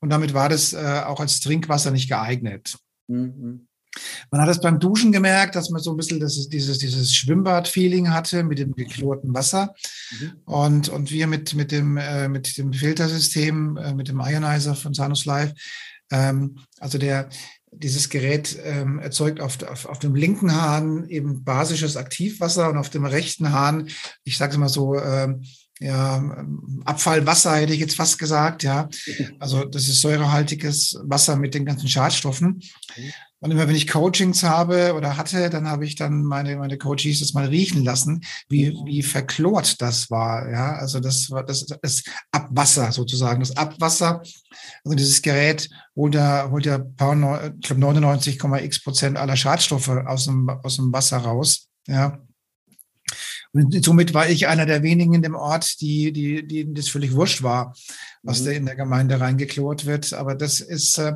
und 0.00 0.10
damit 0.10 0.34
war 0.34 0.48
das 0.48 0.72
äh, 0.72 1.02
auch 1.04 1.20
als 1.20 1.40
Trinkwasser 1.40 1.90
nicht 1.90 2.08
geeignet. 2.08 2.76
Mhm. 3.08 3.66
Man 4.30 4.40
hat 4.40 4.48
es 4.48 4.60
beim 4.60 4.80
Duschen 4.80 5.12
gemerkt, 5.12 5.54
dass 5.54 5.68
man 5.68 5.82
so 5.82 5.90
ein 5.90 5.96
bisschen 5.98 6.18
das, 6.18 6.48
dieses, 6.48 6.78
dieses 6.78 7.14
Schwimmbad-Feeling 7.14 8.10
hatte 8.10 8.42
mit 8.42 8.58
dem 8.58 8.72
geklorten 8.74 9.34
Wasser. 9.34 9.74
Mhm. 10.10 10.32
Und, 10.46 10.88
und 10.88 11.10
wir 11.10 11.26
mit, 11.26 11.54
mit, 11.54 11.72
dem, 11.72 11.98
äh, 11.98 12.28
mit 12.28 12.56
dem 12.56 12.72
Filtersystem, 12.72 13.76
äh, 13.76 13.94
mit 13.94 14.08
dem 14.08 14.20
Ionizer 14.20 14.74
von 14.74 14.94
Sanus 14.94 15.26
Live, 15.26 15.52
ähm, 16.10 16.56
also 16.78 16.96
der, 16.96 17.28
dieses 17.70 18.08
Gerät 18.08 18.58
ähm, 18.62 18.98
erzeugt 18.98 19.40
auf, 19.40 19.62
auf, 19.62 19.86
auf 19.86 19.98
dem 19.98 20.14
linken 20.14 20.54
Hahn 20.54 21.06
eben 21.08 21.44
basisches 21.44 21.96
Aktivwasser 21.96 22.70
und 22.70 22.78
auf 22.78 22.90
dem 22.90 23.04
rechten 23.04 23.52
Hahn, 23.52 23.88
ich 24.24 24.38
sage 24.38 24.52
es 24.52 24.58
mal 24.58 24.68
so, 24.68 24.98
ähm, 24.98 25.42
ja, 25.82 26.44
Abfallwasser 26.84 27.56
hätte 27.56 27.72
ich 27.72 27.80
jetzt 27.80 27.96
fast 27.96 28.18
gesagt, 28.18 28.62
ja. 28.62 28.88
Also 29.38 29.64
das 29.64 29.88
ist 29.88 30.00
säurehaltiges 30.00 31.00
Wasser 31.04 31.36
mit 31.36 31.54
den 31.54 31.64
ganzen 31.64 31.88
Schadstoffen. 31.88 32.60
Und 33.40 33.50
immer 33.50 33.66
wenn 33.66 33.74
ich 33.74 33.88
Coachings 33.88 34.44
habe 34.44 34.94
oder 34.94 35.16
hatte, 35.16 35.50
dann 35.50 35.68
habe 35.68 35.84
ich 35.84 35.96
dann 35.96 36.22
meine, 36.22 36.56
meine 36.56 36.78
Coaches 36.78 37.18
das 37.18 37.32
mal 37.32 37.46
riechen 37.46 37.82
lassen, 37.82 38.20
wie, 38.48 38.72
wie 38.84 39.02
verklort 39.02 39.82
das 39.82 40.12
war. 40.12 40.48
Ja, 40.48 40.76
also 40.76 41.00
das 41.00 41.28
war 41.28 41.44
das, 41.44 41.66
das 41.66 42.04
Abwasser 42.30 42.92
sozusagen, 42.92 43.40
das 43.40 43.56
Abwasser. 43.56 44.22
Also 44.84 44.96
dieses 44.96 45.22
Gerät 45.22 45.68
holt 45.96 46.14
ja, 46.14 46.48
holt 46.52 46.66
ja 46.66 46.78
paar, 46.78 47.14
ich 47.60 47.66
glaube 47.66 47.82
99,x 47.82 48.84
Prozent 48.84 49.16
aller 49.16 49.36
Schadstoffe 49.36 49.88
aus 49.88 50.26
dem, 50.26 50.48
aus 50.48 50.76
dem 50.76 50.92
Wasser 50.92 51.18
raus. 51.18 51.68
Ja. 51.88 52.20
Und 53.54 53.84
somit 53.84 54.14
war 54.14 54.28
ich 54.28 54.48
einer 54.48 54.64
der 54.64 54.82
wenigen 54.82 55.14
in 55.14 55.22
dem 55.22 55.34
Ort, 55.34 55.80
die, 55.80 56.12
die, 56.12 56.46
die 56.46 56.72
das 56.72 56.88
völlig 56.88 57.14
wurscht 57.14 57.42
war, 57.42 57.74
was 58.22 58.40
mhm. 58.40 58.44
da 58.44 58.50
in 58.52 58.66
der 58.66 58.76
Gemeinde 58.76 59.20
reingeklort 59.20 59.84
wird. 59.84 60.14
Aber 60.14 60.34
das 60.34 60.60
ist, 60.60 60.98
äh, 60.98 61.14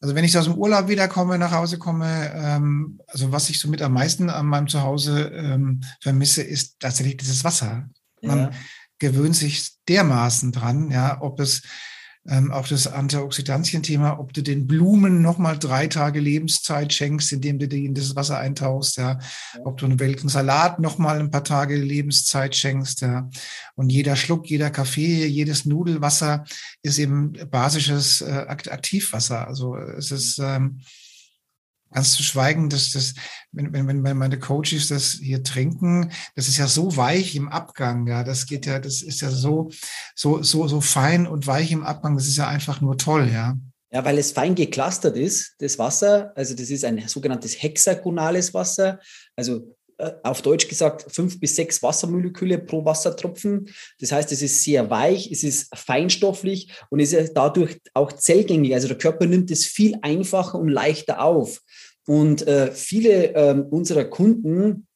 also 0.00 0.14
wenn 0.14 0.24
ich 0.24 0.36
aus 0.38 0.44
dem 0.44 0.54
Urlaub 0.54 0.88
wiederkomme, 0.88 1.38
nach 1.38 1.52
Hause 1.52 1.78
komme, 1.78 2.32
ähm, 2.34 3.00
also 3.06 3.30
was 3.30 3.50
ich 3.50 3.58
so 3.58 3.68
mit 3.68 3.82
am 3.82 3.92
meisten 3.92 4.30
an 4.30 4.46
meinem 4.46 4.68
Zuhause 4.68 5.32
ähm, 5.34 5.82
vermisse, 6.00 6.42
ist 6.42 6.80
tatsächlich 6.80 7.18
dieses 7.18 7.44
Wasser. 7.44 7.90
Man 8.22 8.38
ja. 8.38 8.50
gewöhnt 8.98 9.36
sich 9.36 9.72
dermaßen 9.86 10.50
dran, 10.50 10.90
ja, 10.90 11.20
ob 11.20 11.40
es 11.40 11.62
ähm, 12.26 12.50
auch 12.50 12.66
das 12.66 12.86
Antioxidantien-Thema, 12.86 14.18
ob 14.18 14.32
du 14.32 14.42
den 14.42 14.66
Blumen 14.66 15.20
nochmal 15.20 15.58
drei 15.58 15.88
Tage 15.88 16.20
Lebenszeit 16.20 16.92
schenkst, 16.92 17.32
indem 17.32 17.58
du 17.58 17.68
die 17.68 17.84
in 17.84 17.94
das 17.94 18.16
Wasser 18.16 18.38
eintauchst, 18.38 18.96
ja. 18.96 19.18
Ob 19.64 19.76
du 19.76 19.86
einen 19.86 20.00
welken 20.00 20.28
Salat 20.28 20.78
nochmal 20.78 21.20
ein 21.20 21.30
paar 21.30 21.44
Tage 21.44 21.76
Lebenszeit 21.76 22.56
schenkst, 22.56 23.02
ja. 23.02 23.28
Und 23.74 23.90
jeder 23.90 24.16
Schluck, 24.16 24.48
jeder 24.48 24.70
Kaffee, 24.70 25.26
jedes 25.26 25.66
Nudelwasser 25.66 26.44
ist 26.82 26.98
eben 26.98 27.32
basisches 27.50 28.22
äh, 28.22 28.46
Aktivwasser. 28.48 29.46
Also 29.46 29.76
es 29.76 30.10
ist, 30.10 30.38
ähm, 30.38 30.80
Ganz 31.94 32.12
zu 32.12 32.24
schweigen, 32.24 32.68
dass 32.68 32.90
das, 32.90 33.14
wenn, 33.52 33.72
wenn, 33.72 34.02
wenn 34.02 34.16
meine 34.16 34.40
Coaches 34.40 34.88
das 34.88 35.12
hier 35.22 35.44
trinken, 35.44 36.10
das 36.34 36.48
ist 36.48 36.58
ja 36.58 36.66
so 36.66 36.96
weich 36.96 37.36
im 37.36 37.48
Abgang, 37.48 38.08
ja, 38.08 38.24
das 38.24 38.46
geht 38.46 38.66
ja, 38.66 38.80
das 38.80 39.00
ist 39.00 39.20
ja 39.20 39.30
so, 39.30 39.70
so, 40.16 40.42
so, 40.42 40.66
so 40.66 40.80
fein 40.80 41.28
und 41.28 41.46
weich 41.46 41.70
im 41.70 41.84
Abgang, 41.84 42.16
das 42.16 42.26
ist 42.26 42.36
ja 42.36 42.48
einfach 42.48 42.80
nur 42.80 42.98
toll, 42.98 43.30
ja. 43.32 43.56
Ja, 43.92 44.04
weil 44.04 44.18
es 44.18 44.32
fein 44.32 44.56
geklustert 44.56 45.16
ist, 45.16 45.54
das 45.60 45.78
Wasser, 45.78 46.32
also 46.34 46.56
das 46.56 46.68
ist 46.68 46.84
ein 46.84 47.06
sogenanntes 47.06 47.62
hexagonales 47.62 48.52
Wasser, 48.52 48.98
also 49.36 49.76
äh, 49.98 50.10
auf 50.24 50.42
Deutsch 50.42 50.68
gesagt 50.68 51.06
fünf 51.08 51.38
bis 51.38 51.54
sechs 51.54 51.80
Wassermoleküle 51.80 52.58
pro 52.58 52.84
Wassertropfen. 52.84 53.68
Das 54.00 54.10
heißt, 54.10 54.32
es 54.32 54.42
ist 54.42 54.64
sehr 54.64 54.90
weich, 54.90 55.30
es 55.30 55.44
ist 55.44 55.76
feinstofflich 55.76 56.72
und 56.90 56.98
ist 56.98 57.14
dadurch 57.34 57.78
auch 57.94 58.12
zellgängig. 58.12 58.74
Also 58.74 58.88
der 58.88 58.98
Körper 58.98 59.26
nimmt 59.26 59.50
es 59.52 59.66
viel 59.66 59.96
einfacher 60.02 60.58
und 60.58 60.68
leichter 60.68 61.22
auf. 61.22 61.60
Und 62.06 62.46
äh, 62.46 62.70
viele 62.72 63.34
äh, 63.34 63.64
unserer 63.70 64.04
Kunden, 64.04 64.86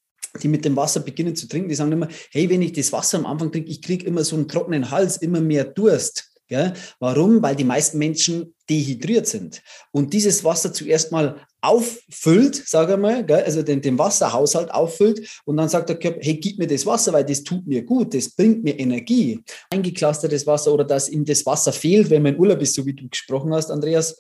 die 0.43 0.49
mit 0.49 0.65
dem 0.65 0.77
Wasser 0.77 1.01
beginnen 1.01 1.35
zu 1.35 1.49
trinken, 1.49 1.69
die 1.69 1.75
sagen 1.75 1.93
immer, 1.93 2.09
hey, 2.31 2.49
wenn 2.51 2.63
ich 2.63 2.73
das 2.73 2.93
Wasser 2.93 3.19
am 3.19 3.27
Anfang 3.27 3.51
trinke, 3.51 3.71
ich 3.71 3.83
kriege 3.83 4.07
immer 4.07 4.25
so 4.25 4.37
einen 4.37 4.49
trockenen 4.49 4.91
Hals, 4.91 5.17
immer 5.17 5.41
mehr 5.41 5.65
Durst. 5.65 6.29
Gell? 6.49 6.73
Warum? 6.99 7.43
Weil 7.43 7.57
die 7.57 7.65
meisten 7.65 7.99
Menschen 7.99 8.55
dehydriert 8.71 9.27
sind. 9.27 9.63
Und 9.93 10.15
dieses 10.15 10.45
Wasser 10.45 10.73
zuerst 10.73 11.13
mal 11.13 11.47
auffüllt, 11.61 12.55
sage 12.55 12.95
ich 12.95 12.99
mal, 12.99 13.25
gell? 13.27 13.43
also 13.43 13.63
den, 13.63 13.83
den 13.83 13.99
Wasserhaushalt 13.99 14.71
auffüllt 14.71 15.43
und 15.45 15.59
dann 15.59 15.69
sagt 15.69 15.91
der 15.91 15.99
Körper, 15.99 16.21
hey, 16.23 16.37
gib 16.37 16.59
mir 16.59 16.67
das 16.67 16.87
Wasser, 16.87 17.13
weil 17.13 17.25
das 17.25 17.43
tut 17.43 17.67
mir 17.67 17.83
gut, 17.83 18.15
das 18.15 18.31
bringt 18.31 18.65
mir 18.65 18.79
Energie. 18.79 19.43
Eingeclustertes 19.71 20.47
Wasser 20.47 20.73
oder 20.73 20.85
dass 20.85 21.11
ihm 21.11 21.25
das 21.25 21.45
Wasser 21.45 21.73
fehlt, 21.73 22.09
wenn 22.09 22.23
man 22.23 22.35
in 22.35 22.41
Urlaub 22.41 22.63
ist, 22.63 22.75
so 22.75 22.87
wie 22.87 22.95
du 22.95 23.09
gesprochen 23.09 23.53
hast, 23.53 23.71
Andreas, 23.71 24.17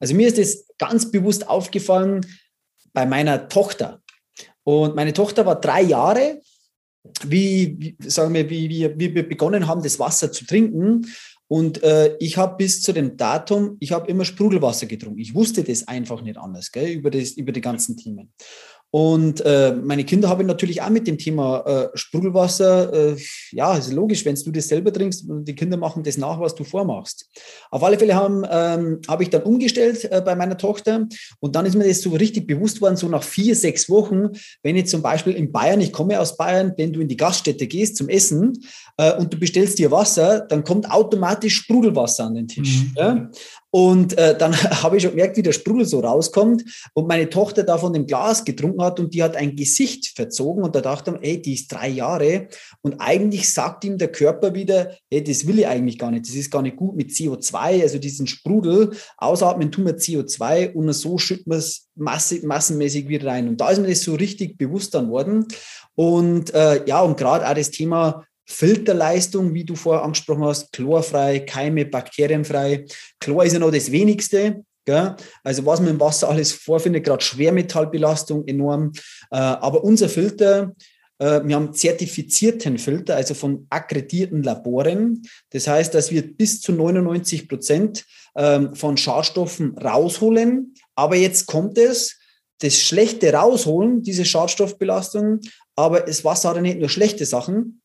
also 0.00 0.14
mir 0.14 0.28
ist 0.28 0.38
es 0.38 0.66
ganz 0.78 1.10
bewusst 1.10 1.48
aufgefallen 1.48 2.26
bei 2.92 3.06
meiner 3.06 3.48
Tochter. 3.48 4.02
Und 4.64 4.96
meine 4.96 5.12
Tochter 5.12 5.46
war 5.46 5.60
drei 5.60 5.82
Jahre, 5.82 6.40
wie, 7.24 7.76
wie 7.78 8.08
sagen 8.08 8.34
wir, 8.34 8.48
wie, 8.50 8.68
wie, 8.68 8.98
wie 8.98 9.14
wir 9.14 9.28
begonnen 9.28 9.66
haben, 9.66 9.82
das 9.82 9.98
Wasser 9.98 10.32
zu 10.32 10.44
trinken. 10.44 11.06
Und 11.48 11.82
äh, 11.82 12.16
ich 12.18 12.36
habe 12.36 12.56
bis 12.56 12.80
zu 12.82 12.92
dem 12.92 13.16
Datum, 13.16 13.76
ich 13.80 13.92
habe 13.92 14.08
immer 14.08 14.24
Sprudelwasser 14.24 14.86
getrunken. 14.86 15.18
Ich 15.18 15.34
wusste 15.34 15.64
das 15.64 15.88
einfach 15.88 16.22
nicht 16.22 16.38
anders, 16.38 16.70
gell, 16.70 16.90
über, 16.90 17.10
das, 17.10 17.32
über 17.32 17.52
die 17.52 17.60
ganzen 17.60 17.96
Themen. 17.96 18.32
Und 18.92 19.40
äh, 19.42 19.72
meine 19.72 20.04
Kinder 20.04 20.28
habe 20.28 20.42
ich 20.42 20.48
natürlich 20.48 20.82
auch 20.82 20.90
mit 20.90 21.06
dem 21.06 21.16
Thema 21.16 21.60
äh, 21.60 21.88
Sprudelwasser, 21.94 22.92
äh, 22.92 23.16
ja, 23.52 23.76
ist 23.76 23.92
logisch, 23.92 24.24
wenn 24.24 24.34
du 24.34 24.50
das 24.50 24.66
selber 24.66 24.92
trinkst, 24.92 25.24
die 25.28 25.54
Kinder 25.54 25.76
machen 25.76 26.02
das 26.02 26.16
nach, 26.16 26.40
was 26.40 26.56
du 26.56 26.64
vormachst. 26.64 27.28
Auf 27.70 27.84
alle 27.84 27.98
Fälle 27.98 28.16
haben, 28.16 28.44
ähm, 28.50 29.00
habe 29.06 29.22
ich 29.22 29.30
dann 29.30 29.42
umgestellt 29.42 30.10
äh, 30.10 30.20
bei 30.24 30.34
meiner 30.34 30.58
Tochter 30.58 31.06
und 31.38 31.54
dann 31.54 31.66
ist 31.66 31.76
mir 31.76 31.86
das 31.86 32.00
so 32.00 32.10
richtig 32.10 32.48
bewusst 32.48 32.80
worden, 32.80 32.96
so 32.96 33.08
nach 33.08 33.22
vier, 33.22 33.54
sechs 33.54 33.88
Wochen, 33.88 34.30
wenn 34.64 34.74
ich 34.74 34.86
zum 34.86 35.02
Beispiel 35.02 35.34
in 35.34 35.52
Bayern, 35.52 35.80
ich 35.80 35.92
komme 35.92 36.18
aus 36.18 36.36
Bayern, 36.36 36.72
wenn 36.76 36.92
du 36.92 37.00
in 37.00 37.06
die 37.06 37.16
Gaststätte 37.16 37.68
gehst 37.68 37.96
zum 37.96 38.08
Essen 38.08 38.58
äh, 38.96 39.16
und 39.16 39.32
du 39.32 39.38
bestellst 39.38 39.78
dir 39.78 39.92
Wasser, 39.92 40.40
dann 40.40 40.64
kommt 40.64 40.90
automatisch 40.90 41.54
Sprudelwasser 41.54 42.24
an 42.24 42.34
den 42.34 42.48
Tisch. 42.48 42.82
Mhm. 42.82 42.94
Ja? 42.96 43.30
Und 43.70 44.18
äh, 44.18 44.36
dann 44.36 44.52
habe 44.82 44.96
ich 44.96 45.02
schon 45.02 45.12
gemerkt, 45.12 45.36
wie 45.36 45.42
der 45.42 45.52
Sprudel 45.52 45.86
so 45.86 46.00
rauskommt 46.00 46.64
und 46.94 47.06
meine 47.08 47.28
Tochter 47.28 47.62
da 47.62 47.78
von 47.78 47.92
dem 47.92 48.06
Glas 48.06 48.44
getrunken 48.44 48.82
hat 48.82 48.98
und 48.98 49.14
die 49.14 49.22
hat 49.22 49.36
ein 49.36 49.54
Gesicht 49.56 50.12
verzogen 50.16 50.64
und 50.64 50.74
da 50.74 50.80
dachte 50.80 51.18
ich, 51.20 51.28
ey, 51.28 51.42
die 51.42 51.54
ist 51.54 51.72
drei 51.72 51.88
Jahre 51.88 52.48
und 52.82 52.96
eigentlich 52.98 53.52
sagt 53.52 53.84
ihm 53.84 53.98
der 53.98 54.10
Körper 54.10 54.54
wieder, 54.54 54.96
hey, 55.10 55.22
das 55.22 55.46
will 55.46 55.60
ich 55.60 55.66
eigentlich 55.66 55.98
gar 55.98 56.10
nicht, 56.10 56.26
das 56.26 56.34
ist 56.34 56.50
gar 56.50 56.62
nicht 56.62 56.76
gut 56.76 56.96
mit 56.96 57.10
CO2, 57.10 57.82
also 57.82 57.98
diesen 57.98 58.26
Sprudel, 58.26 58.90
ausatmen 59.16 59.70
tun 59.70 59.86
wir 59.86 59.96
CO2 59.96 60.72
und 60.72 60.92
so 60.92 61.18
schütten 61.18 61.52
wir 61.52 61.58
es 61.58 61.88
masse, 61.94 62.44
massenmäßig 62.44 63.08
wieder 63.08 63.28
rein. 63.28 63.48
Und 63.48 63.60
da 63.60 63.70
ist 63.70 63.80
mir 63.80 63.88
das 63.88 64.02
so 64.02 64.14
richtig 64.14 64.58
bewusst 64.58 64.94
dann 64.94 65.10
worden. 65.10 65.46
Und 65.94 66.52
äh, 66.54 66.84
ja, 66.86 67.02
und 67.02 67.16
gerade 67.16 67.48
auch 67.48 67.54
das 67.54 67.70
Thema 67.70 68.24
Filterleistung, 68.50 69.54
wie 69.54 69.64
du 69.64 69.76
vorher 69.76 70.02
angesprochen 70.02 70.44
hast, 70.44 70.72
chlorfrei, 70.72 71.40
Keime, 71.40 71.86
bakterienfrei. 71.86 72.84
Chlor 73.20 73.44
ist 73.44 73.52
ja 73.52 73.58
noch 73.58 73.70
das 73.70 73.92
wenigste. 73.92 74.64
Gell? 74.84 75.14
Also 75.44 75.64
was 75.66 75.80
man 75.80 75.90
im 75.90 76.00
Wasser 76.00 76.28
alles 76.28 76.52
vorfindet, 76.52 77.04
gerade 77.04 77.24
Schwermetallbelastung 77.24 78.46
enorm. 78.48 78.92
Äh, 79.30 79.36
aber 79.36 79.84
unser 79.84 80.08
Filter, 80.08 80.74
äh, 81.18 81.40
wir 81.44 81.54
haben 81.54 81.72
zertifizierten 81.74 82.78
Filter, 82.78 83.14
also 83.14 83.34
von 83.34 83.66
akkreditierten 83.70 84.42
Laboren. 84.42 85.22
Das 85.50 85.68
heißt, 85.68 85.94
dass 85.94 86.10
wir 86.10 86.36
bis 86.36 86.60
zu 86.60 86.72
99 86.72 87.48
Prozent 87.48 88.04
ähm, 88.36 88.74
von 88.74 88.96
Schadstoffen 88.96 89.78
rausholen. 89.78 90.74
Aber 90.96 91.14
jetzt 91.14 91.46
kommt 91.46 91.78
es, 91.78 92.18
das 92.58 92.78
Schlechte 92.78 93.32
rausholen, 93.32 94.02
diese 94.02 94.24
Schadstoffbelastung, 94.24 95.40
aber 95.76 96.00
das 96.00 96.24
Wasser 96.24 96.50
hat 96.50 96.56
ja 96.56 96.62
nicht 96.62 96.78
nur 96.78 96.90
schlechte 96.90 97.24
Sachen, 97.24 97.79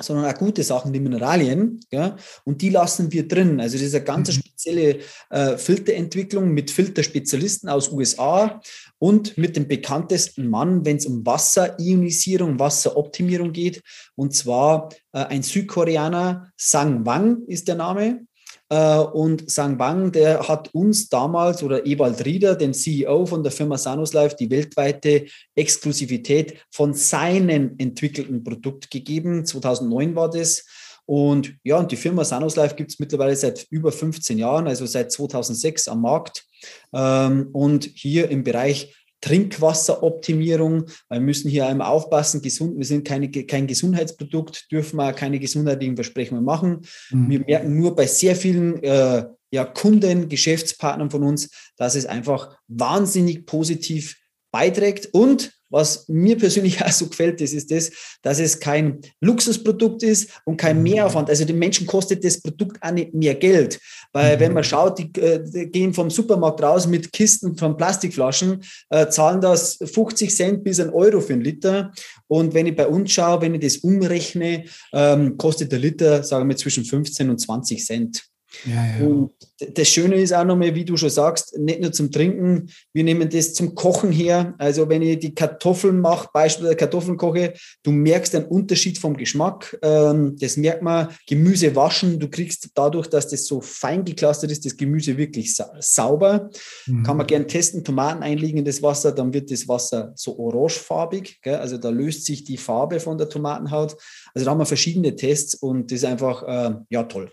sondern 0.00 0.24
auch 0.24 0.38
gute 0.38 0.62
Sachen, 0.62 0.92
die 0.92 1.00
Mineralien. 1.00 1.80
Ja, 1.90 2.16
und 2.44 2.62
die 2.62 2.70
lassen 2.70 3.12
wir 3.12 3.28
drin. 3.28 3.60
Also 3.60 3.76
das 3.76 3.86
ist 3.86 3.94
eine 3.94 4.04
ganz 4.04 4.28
mhm. 4.28 4.32
spezielle 4.40 4.98
äh, 5.30 5.56
Filterentwicklung 5.56 6.50
mit 6.50 6.70
Filterspezialisten 6.70 7.68
aus 7.68 7.90
USA 7.92 8.60
und 8.98 9.36
mit 9.36 9.56
dem 9.56 9.68
bekanntesten 9.68 10.48
Mann, 10.48 10.84
wenn 10.84 10.96
es 10.96 11.06
um 11.06 11.26
Wasserionisierung, 11.26 12.58
Wasseroptimierung 12.58 13.52
geht. 13.52 13.82
Und 14.14 14.34
zwar 14.34 14.88
äh, 15.12 15.18
ein 15.18 15.42
Südkoreaner, 15.42 16.50
Sang 16.56 17.04
Wang 17.04 17.42
ist 17.46 17.68
der 17.68 17.74
Name. 17.74 18.26
Äh, 18.72 19.00
und 19.00 19.50
Sang 19.50 19.76
Bang, 19.76 20.12
der 20.12 20.48
hat 20.48 20.72
uns 20.72 21.10
damals 21.10 21.62
oder 21.62 21.84
Ewald 21.84 22.24
Rieder, 22.24 22.54
den 22.54 22.72
CEO 22.72 23.26
von 23.26 23.42
der 23.42 23.52
Firma 23.52 23.76
Sanus 23.76 24.14
Life, 24.14 24.34
die 24.34 24.50
weltweite 24.50 25.26
Exklusivität 25.54 26.58
von 26.70 26.94
seinem 26.94 27.74
entwickelten 27.76 28.42
Produkt 28.42 28.90
gegeben. 28.90 29.44
2009 29.44 30.16
war 30.16 30.30
das. 30.30 30.64
Und 31.04 31.54
ja, 31.64 31.76
und 31.76 31.92
die 31.92 31.96
Firma 31.96 32.24
Sanus 32.24 32.56
Life 32.56 32.74
gibt 32.74 32.92
es 32.92 32.98
mittlerweile 32.98 33.36
seit 33.36 33.66
über 33.68 33.92
15 33.92 34.38
Jahren, 34.38 34.66
also 34.66 34.86
seit 34.86 35.12
2006 35.12 35.88
am 35.88 36.00
Markt. 36.00 36.46
Ähm, 36.94 37.50
und 37.52 37.84
hier 37.92 38.30
im 38.30 38.42
Bereich 38.42 39.01
Trinkwasseroptimierung. 39.22 40.84
Wir 41.08 41.20
müssen 41.20 41.48
hier 41.48 41.66
einmal 41.66 41.88
aufpassen, 41.88 42.42
gesund, 42.42 42.76
wir 42.76 42.84
sind 42.84 43.06
keine, 43.06 43.30
kein 43.30 43.66
Gesundheitsprodukt, 43.66 44.70
dürfen 44.70 44.96
wir 44.96 45.14
keine 45.14 45.38
gesundheitlichen 45.38 45.96
Versprechungen 45.96 46.44
machen. 46.44 46.82
Mhm. 47.10 47.30
Wir 47.30 47.40
merken 47.40 47.76
nur 47.78 47.96
bei 47.96 48.06
sehr 48.06 48.36
vielen 48.36 48.82
äh, 48.82 49.24
ja, 49.50 49.64
Kunden, 49.64 50.28
Geschäftspartnern 50.28 51.10
von 51.10 51.22
uns, 51.22 51.50
dass 51.76 51.94
es 51.94 52.04
einfach 52.04 52.58
wahnsinnig 52.68 53.46
positiv 53.46 54.16
beiträgt 54.50 55.08
und 55.12 55.52
was 55.72 56.06
mir 56.08 56.36
persönlich 56.38 56.80
auch 56.84 56.92
so 56.92 57.06
gefällt, 57.06 57.40
das 57.40 57.52
ist 57.52 57.70
das, 57.70 57.90
dass 58.22 58.38
es 58.38 58.60
kein 58.60 59.00
Luxusprodukt 59.20 60.02
ist 60.02 60.30
und 60.44 60.56
kein 60.56 60.76
mhm. 60.76 60.84
Mehraufwand. 60.84 61.28
Also 61.28 61.44
den 61.44 61.58
Menschen 61.58 61.86
kostet 61.86 62.24
das 62.24 62.40
Produkt 62.40 62.80
auch 62.80 62.92
nicht 62.92 63.14
mehr 63.14 63.34
Geld. 63.34 63.80
Weil 64.12 64.36
mhm. 64.36 64.40
wenn 64.40 64.52
man 64.52 64.64
schaut, 64.64 64.98
die, 64.98 65.10
äh, 65.20 65.42
die, 65.42 65.66
gehen 65.66 65.94
vom 65.94 66.10
Supermarkt 66.10 66.62
raus 66.62 66.86
mit 66.86 67.12
Kisten 67.12 67.56
von 67.56 67.76
Plastikflaschen, 67.76 68.62
äh, 68.90 69.08
zahlen 69.08 69.40
das 69.40 69.78
50 69.82 70.34
Cent 70.34 70.64
bis 70.64 70.78
ein 70.78 70.90
Euro 70.90 71.20
für 71.20 71.32
einen 71.32 71.42
Liter. 71.42 71.92
Und 72.28 72.54
wenn 72.54 72.66
ich 72.66 72.76
bei 72.76 72.86
uns 72.86 73.10
schaue, 73.10 73.40
wenn 73.40 73.54
ich 73.54 73.60
das 73.60 73.78
umrechne, 73.78 74.64
ähm, 74.92 75.36
kostet 75.38 75.72
der 75.72 75.78
Liter, 75.78 76.22
sagen 76.22 76.48
wir, 76.48 76.56
zwischen 76.56 76.84
15 76.84 77.30
und 77.30 77.38
20 77.38 77.84
Cent. 77.84 78.31
Ja, 78.64 78.98
ja. 78.98 79.06
Und 79.06 79.32
das 79.74 79.88
Schöne 79.88 80.16
ist 80.16 80.32
auch 80.32 80.44
nochmal, 80.44 80.74
wie 80.74 80.84
du 80.84 80.96
schon 80.96 81.10
sagst, 81.10 81.58
nicht 81.58 81.80
nur 81.80 81.92
zum 81.92 82.10
Trinken, 82.10 82.70
wir 82.92 83.04
nehmen 83.04 83.28
das 83.28 83.54
zum 83.54 83.74
Kochen 83.74 84.12
her. 84.12 84.54
Also 84.58 84.88
wenn 84.88 85.02
ich 85.02 85.18
die 85.18 85.34
Kartoffeln 85.34 86.00
mache, 86.00 86.28
beispielsweise 86.32 86.76
Kartoffeln 86.76 87.16
koche, 87.16 87.54
du 87.82 87.90
merkst 87.90 88.34
einen 88.34 88.46
Unterschied 88.46 88.98
vom 88.98 89.16
Geschmack. 89.16 89.78
Ähm, 89.82 90.36
das 90.38 90.56
merkt 90.56 90.82
man, 90.82 91.08
Gemüse 91.26 91.74
waschen, 91.74 92.18
du 92.18 92.28
kriegst 92.28 92.70
dadurch, 92.74 93.08
dass 93.08 93.28
das 93.28 93.46
so 93.46 93.60
fein 93.60 94.04
geklustert 94.04 94.50
ist, 94.50 94.64
das 94.64 94.76
Gemüse 94.76 95.16
wirklich 95.16 95.56
sauber. 95.80 96.50
Mhm. 96.86 97.02
Kann 97.02 97.16
man 97.16 97.26
gern 97.26 97.48
testen, 97.48 97.84
Tomaten 97.84 98.22
einlegen 98.22 98.58
in 98.58 98.64
das 98.64 98.82
Wasser, 98.82 99.12
dann 99.12 99.32
wird 99.32 99.50
das 99.50 99.68
Wasser 99.68 100.12
so 100.14 100.38
orangefarbig. 100.38 101.40
Also 101.44 101.78
da 101.78 101.90
löst 101.90 102.24
sich 102.26 102.44
die 102.44 102.56
Farbe 102.56 103.00
von 103.00 103.18
der 103.18 103.28
Tomatenhaut. 103.28 103.96
Also 104.34 104.44
da 104.44 104.50
haben 104.50 104.58
wir 104.58 104.66
verschiedene 104.66 105.16
Tests 105.16 105.54
und 105.54 105.90
das 105.90 105.98
ist 105.98 106.04
einfach, 106.04 106.42
äh, 106.42 106.74
ja, 106.90 107.04
toll. 107.04 107.32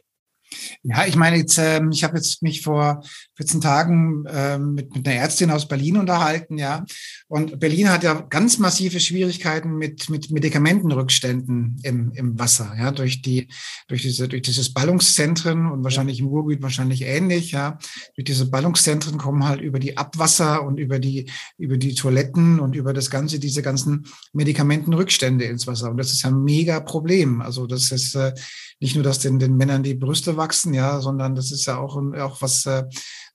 Ja, 0.84 1.06
ich 1.06 1.15
meine, 1.15 1.38
jetzt, 1.38 1.58
ähm, 1.58 1.91
ich 1.91 2.03
habe 2.03 2.18
jetzt 2.18 2.41
mich 2.41 2.62
vor 2.62 3.03
14 3.36 3.62
Tagen 3.62 4.25
ähm, 4.27 4.74
mit, 4.74 4.96
mit 4.96 5.08
einer 5.08 5.18
Ärztin 5.18 5.51
aus 5.51 5.68
Berlin 5.68 5.98
unterhalten, 5.98 6.58
ja. 6.58 6.86
Und 7.27 7.60
Berlin 7.60 7.89
hat 7.89 8.03
ja 8.03 8.13
ganz 8.13 8.58
massive 8.58 9.00
Schwierigkeiten 9.00 9.75
mit, 9.75 10.10
mit 10.10 10.32
Medikamentenrückständen 10.32 11.79
im, 11.84 12.12
im 12.13 12.39
Wasser, 12.39 12.74
ja, 12.77 12.91
durch 12.91 13.22
die, 13.22 13.48
durch 13.88 14.01
diese, 14.01 14.27
durch 14.27 14.41
dieses 14.41 14.74
Ballungszentren 14.74 15.68
und 15.68 15.84
wahrscheinlich 15.84 16.20
im 16.20 16.27
Ruhrgebiet 16.27 16.63
wahrscheinlich 16.63 17.03
ähnlich, 17.03 17.51
ja. 17.51 17.77
Durch 18.15 18.25
diese 18.25 18.50
Ballungszentren 18.50 19.18
kommen 19.18 19.48
halt 19.48 19.62
über 19.62 19.79
die 19.79 19.98
Abwasser 19.98 20.63
und 20.63 20.79
über 20.79 21.00
die, 21.00 21.29
über 21.58 21.77
die 21.77 21.94
Toiletten 21.94 22.60
und 22.60 22.75
über 22.75 22.94
das 22.94 23.10
Ganze, 23.10 23.39
diese 23.39 23.62
ganzen 23.62 24.08
Medikamentenrückstände 24.34 25.46
ins 25.46 25.68
Wasser. 25.68 25.91
Und 25.91 25.98
das 25.98 26.12
ist 26.12 26.25
ein 26.25 26.44
mega 26.44 26.79
Problem. 26.79 27.41
Also 27.41 27.68
das 27.68 27.91
ist 27.91 28.15
äh, 28.15 28.34
nicht 28.80 28.96
nur, 28.96 29.04
dass 29.04 29.20
den, 29.20 29.40
den 29.40 29.58
Männern 29.58 29.84
die 29.84 29.96
Brüste 29.96 30.38
wachsen, 30.38 30.74
ja, 30.74 31.02
sondern 31.02 31.36
das 31.36 31.52
ist 31.52 31.66
ja 31.66 31.78
auch, 31.78 31.98
auch 31.98 32.42
was, 32.42 32.66
äh, 32.66 32.84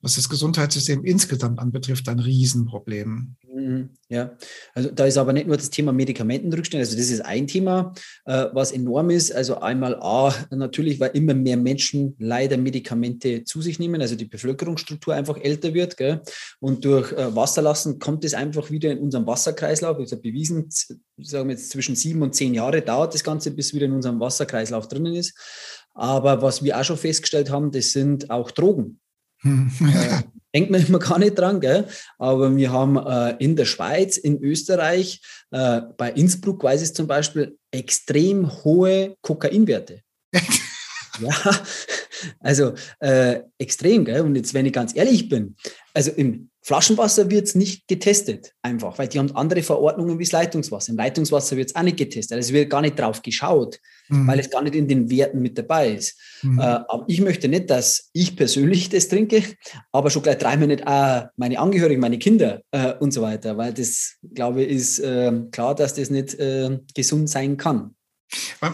was 0.05 0.17
das 0.17 0.29
Gesundheitssystem 0.29 1.03
insgesamt 1.03 1.59
anbetrifft, 1.59 2.07
ein 2.11 2.19
Riesenproblem. 2.19 3.37
Mhm, 3.55 3.89
ja, 4.11 4.37
also 4.75 4.91
da 4.91 5.07
ist 5.07 5.17
aber 5.17 5.33
nicht 5.33 5.47
nur 5.47 5.57
das 5.57 5.71
Thema 5.71 5.93
Medikamentenrückstände, 5.93 6.85
also 6.85 6.95
das 6.95 7.09
ist 7.09 7.25
ein 7.25 7.47
Thema, 7.47 7.95
äh, 8.27 8.47
was 8.53 8.71
enorm 8.71 9.09
ist. 9.09 9.35
Also 9.35 9.61
einmal 9.61 9.97
A, 10.01 10.35
natürlich, 10.51 11.01
weil 11.01 11.13
immer 11.15 11.33
mehr 11.33 11.57
Menschen 11.57 12.17
leider 12.19 12.59
Medikamente 12.59 13.45
zu 13.45 13.63
sich 13.63 13.79
nehmen, 13.79 14.03
also 14.03 14.15
die 14.15 14.27
Bevölkerungsstruktur 14.27 15.15
einfach 15.15 15.39
älter 15.39 15.73
wird. 15.73 15.97
Gell? 15.97 16.21
Und 16.61 16.85
durch 16.85 17.11
äh, 17.13 17.35
Wasserlassen 17.35 17.99
kommt 17.99 18.25
es 18.25 18.35
einfach 18.35 18.71
wieder 18.71 18.93
in 18.93 18.99
unseren 18.99 19.27
Wasserkreislauf. 19.27 19.99
Ich 20.01 20.13
habe 20.13 20.21
bewiesen, 20.21 20.69
sagen 21.19 21.49
wir 21.49 21.55
jetzt 21.55 21.71
zwischen 21.71 21.97
sieben 21.97 22.21
und 22.21 22.35
zehn 22.35 22.53
Jahre 22.53 22.83
dauert 22.83 23.15
das 23.15 23.25
Ganze, 23.25 23.53
bis 23.53 23.73
wieder 23.73 23.87
in 23.87 23.93
unserem 23.93 24.21
Wasserkreislauf 24.21 24.87
drinnen 24.87 25.15
ist. 25.15 25.35
Aber 25.95 26.43
was 26.43 26.63
wir 26.63 26.79
auch 26.79 26.85
schon 26.85 26.99
festgestellt 26.99 27.51
haben, 27.51 27.71
das 27.71 27.93
sind 27.93 28.29
auch 28.29 28.51
Drogen. 28.51 29.01
Hm. 29.45 29.71
äh, 29.81 30.23
denkt 30.55 30.71
man 30.71 30.87
immer 30.87 30.99
gar 30.99 31.19
nicht 31.19 31.39
dran, 31.39 31.61
gell? 31.61 31.87
aber 32.19 32.57
wir 32.57 32.73
haben 32.73 32.97
äh, 32.97 33.37
in 33.39 33.57
der 33.57 33.67
Schweiz, 33.67 34.17
in 34.17 34.43
Österreich, 34.43 35.21
äh, 35.51 35.83
bei 35.99 36.11
Innsbruck 36.13 36.63
weiß 36.63 36.83
ich 36.83 36.95
zum 36.95 37.07
Beispiel, 37.07 37.59
extrem 37.71 38.51
hohe 38.65 39.17
Kokainwerte. 39.21 40.01
ja, 41.21 41.63
also 42.41 42.73
äh, 43.01 43.41
extrem. 43.59 44.05
Gell? 44.05 44.23
Und 44.23 44.35
jetzt, 44.37 44.55
wenn 44.55 44.67
ich 44.67 44.73
ganz 44.73 44.97
ehrlich 44.97 45.29
bin, 45.29 45.57
also 45.93 46.11
im 46.11 46.51
Flaschenwasser 46.67 47.31
wird 47.31 47.47
es 47.47 47.55
nicht 47.55 47.87
getestet, 47.89 48.55
einfach, 48.63 48.97
weil 48.97 49.07
die 49.07 49.19
haben 49.19 49.37
andere 49.37 49.63
Verordnungen 49.63 50.19
wie 50.19 50.25
das 50.25 50.33
Leitungswasser. 50.33 50.93
Im 50.93 50.97
Leitungswasser 50.97 51.59
wird 51.59 51.69
es 51.69 51.77
auch 51.77 51.83
nicht 51.83 51.99
getestet. 51.99 52.37
Also 52.37 52.49
es 52.49 52.53
wird 52.55 52.71
gar 52.71 52.81
nicht 52.81 52.99
drauf 52.99 53.21
geschaut, 53.21 53.79
mhm. 54.09 54.27
weil 54.27 54.39
es 54.39 54.49
gar 54.49 54.63
nicht 54.63 54.75
in 54.75 54.89
den 54.89 55.11
Werten 55.11 55.41
mit 55.41 55.59
dabei 55.59 55.91
ist. 55.91 56.19
Mhm. 56.41 56.59
Äh, 56.59 56.63
aber 56.63 57.05
ich 57.07 57.21
möchte 57.21 57.49
nicht, 57.49 57.69
dass 57.69 58.09
ich 58.15 58.35
persönlich 58.35 58.89
das 58.89 59.09
trinke, 59.09 59.43
aber 59.93 60.09
schon 60.09 60.23
gleich 60.23 60.39
dreimal 60.39 60.69
nicht 60.69 60.87
auch 60.87 61.27
meine 61.37 61.59
Angehörigen, 61.59 62.01
meine 62.01 62.19
Kinder 62.19 62.63
äh, 62.71 62.95
und 62.95 63.13
so 63.13 63.21
weiter, 63.21 63.59
weil 63.59 63.75
das, 63.75 64.17
glaube 64.33 64.63
ich, 64.63 64.75
ist 64.75 65.01
äh, 65.01 65.33
klar, 65.51 65.75
dass 65.75 65.93
das 65.93 66.09
nicht 66.09 66.33
äh, 66.41 66.79
gesund 66.95 67.29
sein 67.29 67.59
kann. 67.59 67.95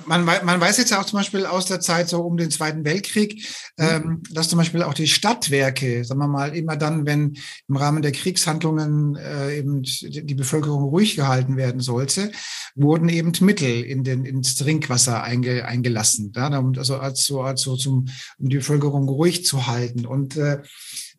Man, 0.07 0.25
man, 0.25 0.61
weiß 0.61 0.79
jetzt 0.79 0.93
auch 0.95 1.05
zum 1.05 1.19
Beispiel 1.19 1.47
aus 1.47 1.67
der 1.67 1.81
Zeit 1.81 2.09
so 2.09 2.21
um 2.21 2.37
den 2.37 2.51
Zweiten 2.51 2.85
Weltkrieg, 2.85 3.47
mhm. 3.77 3.85
ähm, 3.85 4.23
dass 4.31 4.49
zum 4.49 4.59
Beispiel 4.59 4.83
auch 4.83 4.95
die 4.95 5.09
Stadtwerke, 5.09 6.05
sagen 6.05 6.21
wir 6.21 6.29
mal, 6.29 6.57
immer 6.57 6.77
dann, 6.77 7.07
wenn 7.07 7.37
im 7.69 7.77
Rahmen 7.77 8.03
der 8.03 8.13
Kriegshandlungen 8.13 9.17
äh, 9.17 9.59
eben 9.59 9.83
die 9.83 10.35
Bevölkerung 10.35 10.85
ruhig 10.85 11.17
gehalten 11.17 11.57
werden 11.57 11.81
sollte, 11.81 12.33
wurden 12.75 13.09
eben 13.09 13.33
Mittel 13.41 13.83
in 13.83 14.05
den, 14.05 14.25
ins 14.25 14.57
Trinkwasser 14.57 15.23
einge, 15.23 15.65
eingelassen, 15.65 16.33
ja, 16.35 16.49
also 16.77 16.99
als 16.99 17.25
so, 17.25 17.43
als 17.43 17.63
so 17.63 17.77
zum, 17.77 18.09
um 18.39 18.49
die 18.49 18.57
Bevölkerung 18.57 19.09
ruhig 19.09 19.45
zu 19.45 19.67
halten. 19.67 20.07
Und 20.07 20.37
äh, 20.37 20.63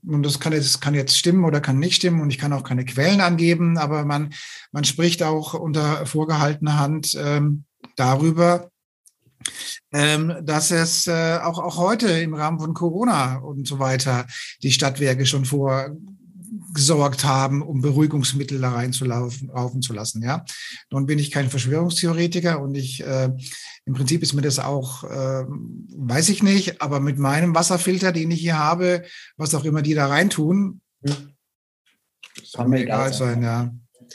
und 0.03 0.23
das 0.23 0.39
kann 0.39 0.53
jetzt, 0.53 0.81
kann 0.81 0.95
jetzt 0.95 1.17
stimmen 1.17 1.45
oder 1.45 1.61
kann 1.61 1.77
nicht 1.77 1.95
stimmen 1.95 2.21
und 2.21 2.31
ich 2.31 2.39
kann 2.39 2.53
auch 2.53 2.63
keine 2.63 2.85
Quellen 2.85 3.21
angeben, 3.21 3.77
aber 3.77 4.03
man, 4.03 4.33
man 4.71 4.83
spricht 4.83 5.21
auch 5.21 5.53
unter 5.53 6.05
vorgehaltener 6.05 6.79
Hand 6.79 7.15
ähm, 7.19 7.65
darüber, 8.01 8.71
ähm, 9.93 10.35
dass 10.43 10.71
es 10.71 11.05
äh, 11.07 11.37
auch, 11.41 11.59
auch 11.59 11.77
heute 11.77 12.07
im 12.07 12.33
Rahmen 12.33 12.59
von 12.59 12.73
Corona 12.73 13.37
und 13.37 13.67
so 13.67 13.77
weiter 13.79 14.25
die 14.63 14.71
Stadtwerke 14.71 15.25
schon 15.27 15.45
vorgesorgt 15.45 17.23
haben, 17.23 17.61
um 17.61 17.81
Beruhigungsmittel 17.81 18.59
da 18.59 18.71
reinzulaufen 18.71 19.49
laufen 19.49 19.81
zu 19.83 19.93
lassen. 19.93 20.23
Ja, 20.23 20.45
nun 20.89 21.05
bin 21.05 21.19
ich 21.19 21.29
kein 21.29 21.49
Verschwörungstheoretiker 21.49 22.59
und 22.59 22.75
ich 22.75 23.03
äh, 23.03 23.29
im 23.85 23.93
Prinzip 23.93 24.23
ist 24.23 24.33
mir 24.33 24.41
das 24.41 24.59
auch, 24.59 25.03
äh, 25.03 25.43
weiß 25.47 26.29
ich 26.29 26.41
nicht, 26.41 26.81
aber 26.81 26.99
mit 26.99 27.19
meinem 27.19 27.53
Wasserfilter, 27.53 28.11
den 28.11 28.31
ich 28.31 28.41
hier 28.41 28.57
habe, 28.57 29.03
was 29.37 29.53
auch 29.53 29.65
immer 29.65 29.81
die 29.81 29.93
da 29.93 30.07
reintun, 30.07 30.81
hm. 31.03 31.33
kann 32.53 32.69
mir 32.69 32.81
egal 32.81 33.13
sein, 33.13 33.43
ja. 33.43 33.71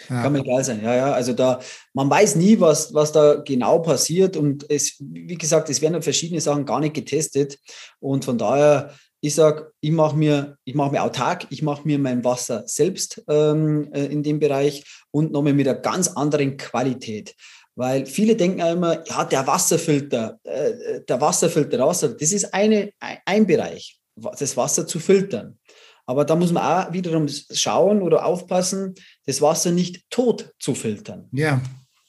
Ja. 0.09 0.23
Kann 0.23 0.33
mir 0.33 0.41
egal 0.41 0.65
sein, 0.65 0.83
ja, 0.83 0.95
ja. 0.95 1.13
Also 1.13 1.33
da, 1.33 1.61
man 1.93 2.11
weiß 2.11 2.37
nie, 2.37 2.59
was, 2.61 2.93
was 2.95 3.13
da 3.13 3.37
genau 3.37 3.81
passiert. 3.81 4.37
Und 4.37 4.69
es, 4.71 4.97
wie 5.01 5.37
gesagt, 5.37 5.71
es 5.71 5.81
werden 5.81 6.03
verschiedene 6.03 6.41
Sachen 6.41 6.65
gar 6.65 6.81
nicht 6.81 6.95
getestet. 6.95 7.59
Und 8.01 8.25
von 8.25 8.39
daher, 8.39 8.93
ich 9.21 9.35
sage, 9.35 9.73
ich 9.81 9.91
mache 9.91 10.17
mir, 10.17 10.57
ich 10.65 10.75
mache 10.75 10.93
mir 10.93 11.03
autark, 11.03 11.47
ich 11.51 11.63
mache 11.63 11.83
mir 11.85 11.99
mein 11.99 12.25
Wasser 12.25 12.63
selbst 12.67 13.23
ähm, 13.29 13.91
äh, 13.93 14.07
in 14.07 14.23
dem 14.23 14.39
Bereich 14.39 14.85
und 15.11 15.33
nochmal 15.33 15.53
mit 15.53 15.67
einer 15.67 15.79
ganz 15.79 16.09
anderen 16.09 16.57
Qualität. 16.57 17.35
Weil 17.75 18.07
viele 18.07 18.37
denken 18.37 18.61
ja 18.61 18.73
immer, 18.73 19.07
ja, 19.07 19.25
der 19.25 19.47
Wasserfilter, 19.47 20.39
äh, 20.45 21.03
der 21.07 21.21
Wasserfilter 21.21 21.79
raus, 21.79 22.01
das 22.01 22.33
ist 22.33 22.53
eine, 22.55 22.91
ein 23.01 23.47
Bereich, 23.47 23.99
das 24.15 24.57
Wasser 24.57 24.87
zu 24.87 24.99
filtern. 24.99 25.59
Aber 26.07 26.25
da 26.25 26.37
muss 26.37 26.53
man 26.53 26.63
auch 26.63 26.93
wiederum 26.93 27.27
schauen 27.29 28.01
oder 28.01 28.25
aufpassen, 28.25 28.95
das 29.27 29.43
Wasser 29.43 29.73
nicht 29.73 30.09
tot 30.09 30.53
zu 30.59 30.75
filtern. 30.75 31.29
Ja. 31.33 31.61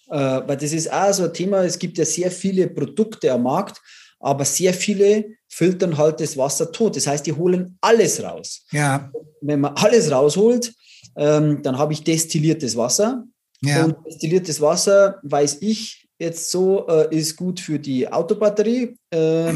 äh, 0.09 0.47
weil 0.47 0.57
das 0.57 0.71
ist 0.71 0.91
auch 0.91 1.11
so 1.11 1.23
ein 1.23 1.33
Thema, 1.33 1.63
es 1.63 1.79
gibt 1.79 1.97
ja 1.97 2.05
sehr 2.05 2.31
viele 2.31 2.67
Produkte 2.67 3.31
am 3.31 3.43
Markt, 3.43 3.81
aber 4.19 4.45
sehr 4.45 4.73
viele 4.73 5.25
filtern 5.47 5.97
halt 5.97 6.19
das 6.19 6.37
Wasser 6.37 6.71
tot. 6.71 6.95
Das 6.95 7.07
heißt, 7.07 7.25
die 7.25 7.33
holen 7.33 7.77
alles 7.81 8.21
raus. 8.23 8.65
Ja. 8.71 9.11
Wenn 9.41 9.61
man 9.61 9.73
alles 9.75 10.11
rausholt, 10.11 10.73
ähm, 11.15 11.61
dann 11.63 11.77
habe 11.77 11.93
ich 11.93 12.03
destilliertes 12.03 12.75
Wasser. 12.77 13.23
Ja. 13.61 13.85
Und 13.85 13.95
destilliertes 14.05 14.61
Wasser, 14.61 15.19
weiß 15.23 15.57
ich 15.61 16.07
jetzt 16.19 16.51
so, 16.51 16.87
äh, 16.87 17.15
ist 17.15 17.35
gut 17.35 17.59
für 17.59 17.79
die 17.79 18.07
Autobatterie 18.07 18.97
äh, 19.11 19.53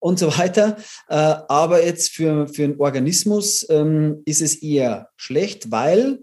und 0.00 0.18
so 0.18 0.36
weiter. 0.36 0.76
Äh, 1.08 1.14
aber 1.14 1.84
jetzt 1.84 2.10
für, 2.10 2.48
für 2.48 2.62
den 2.62 2.80
Organismus 2.80 3.64
ähm, 3.70 4.22
ist 4.24 4.42
es 4.42 4.56
eher 4.56 5.10
schlecht, 5.16 5.70
weil 5.70 6.18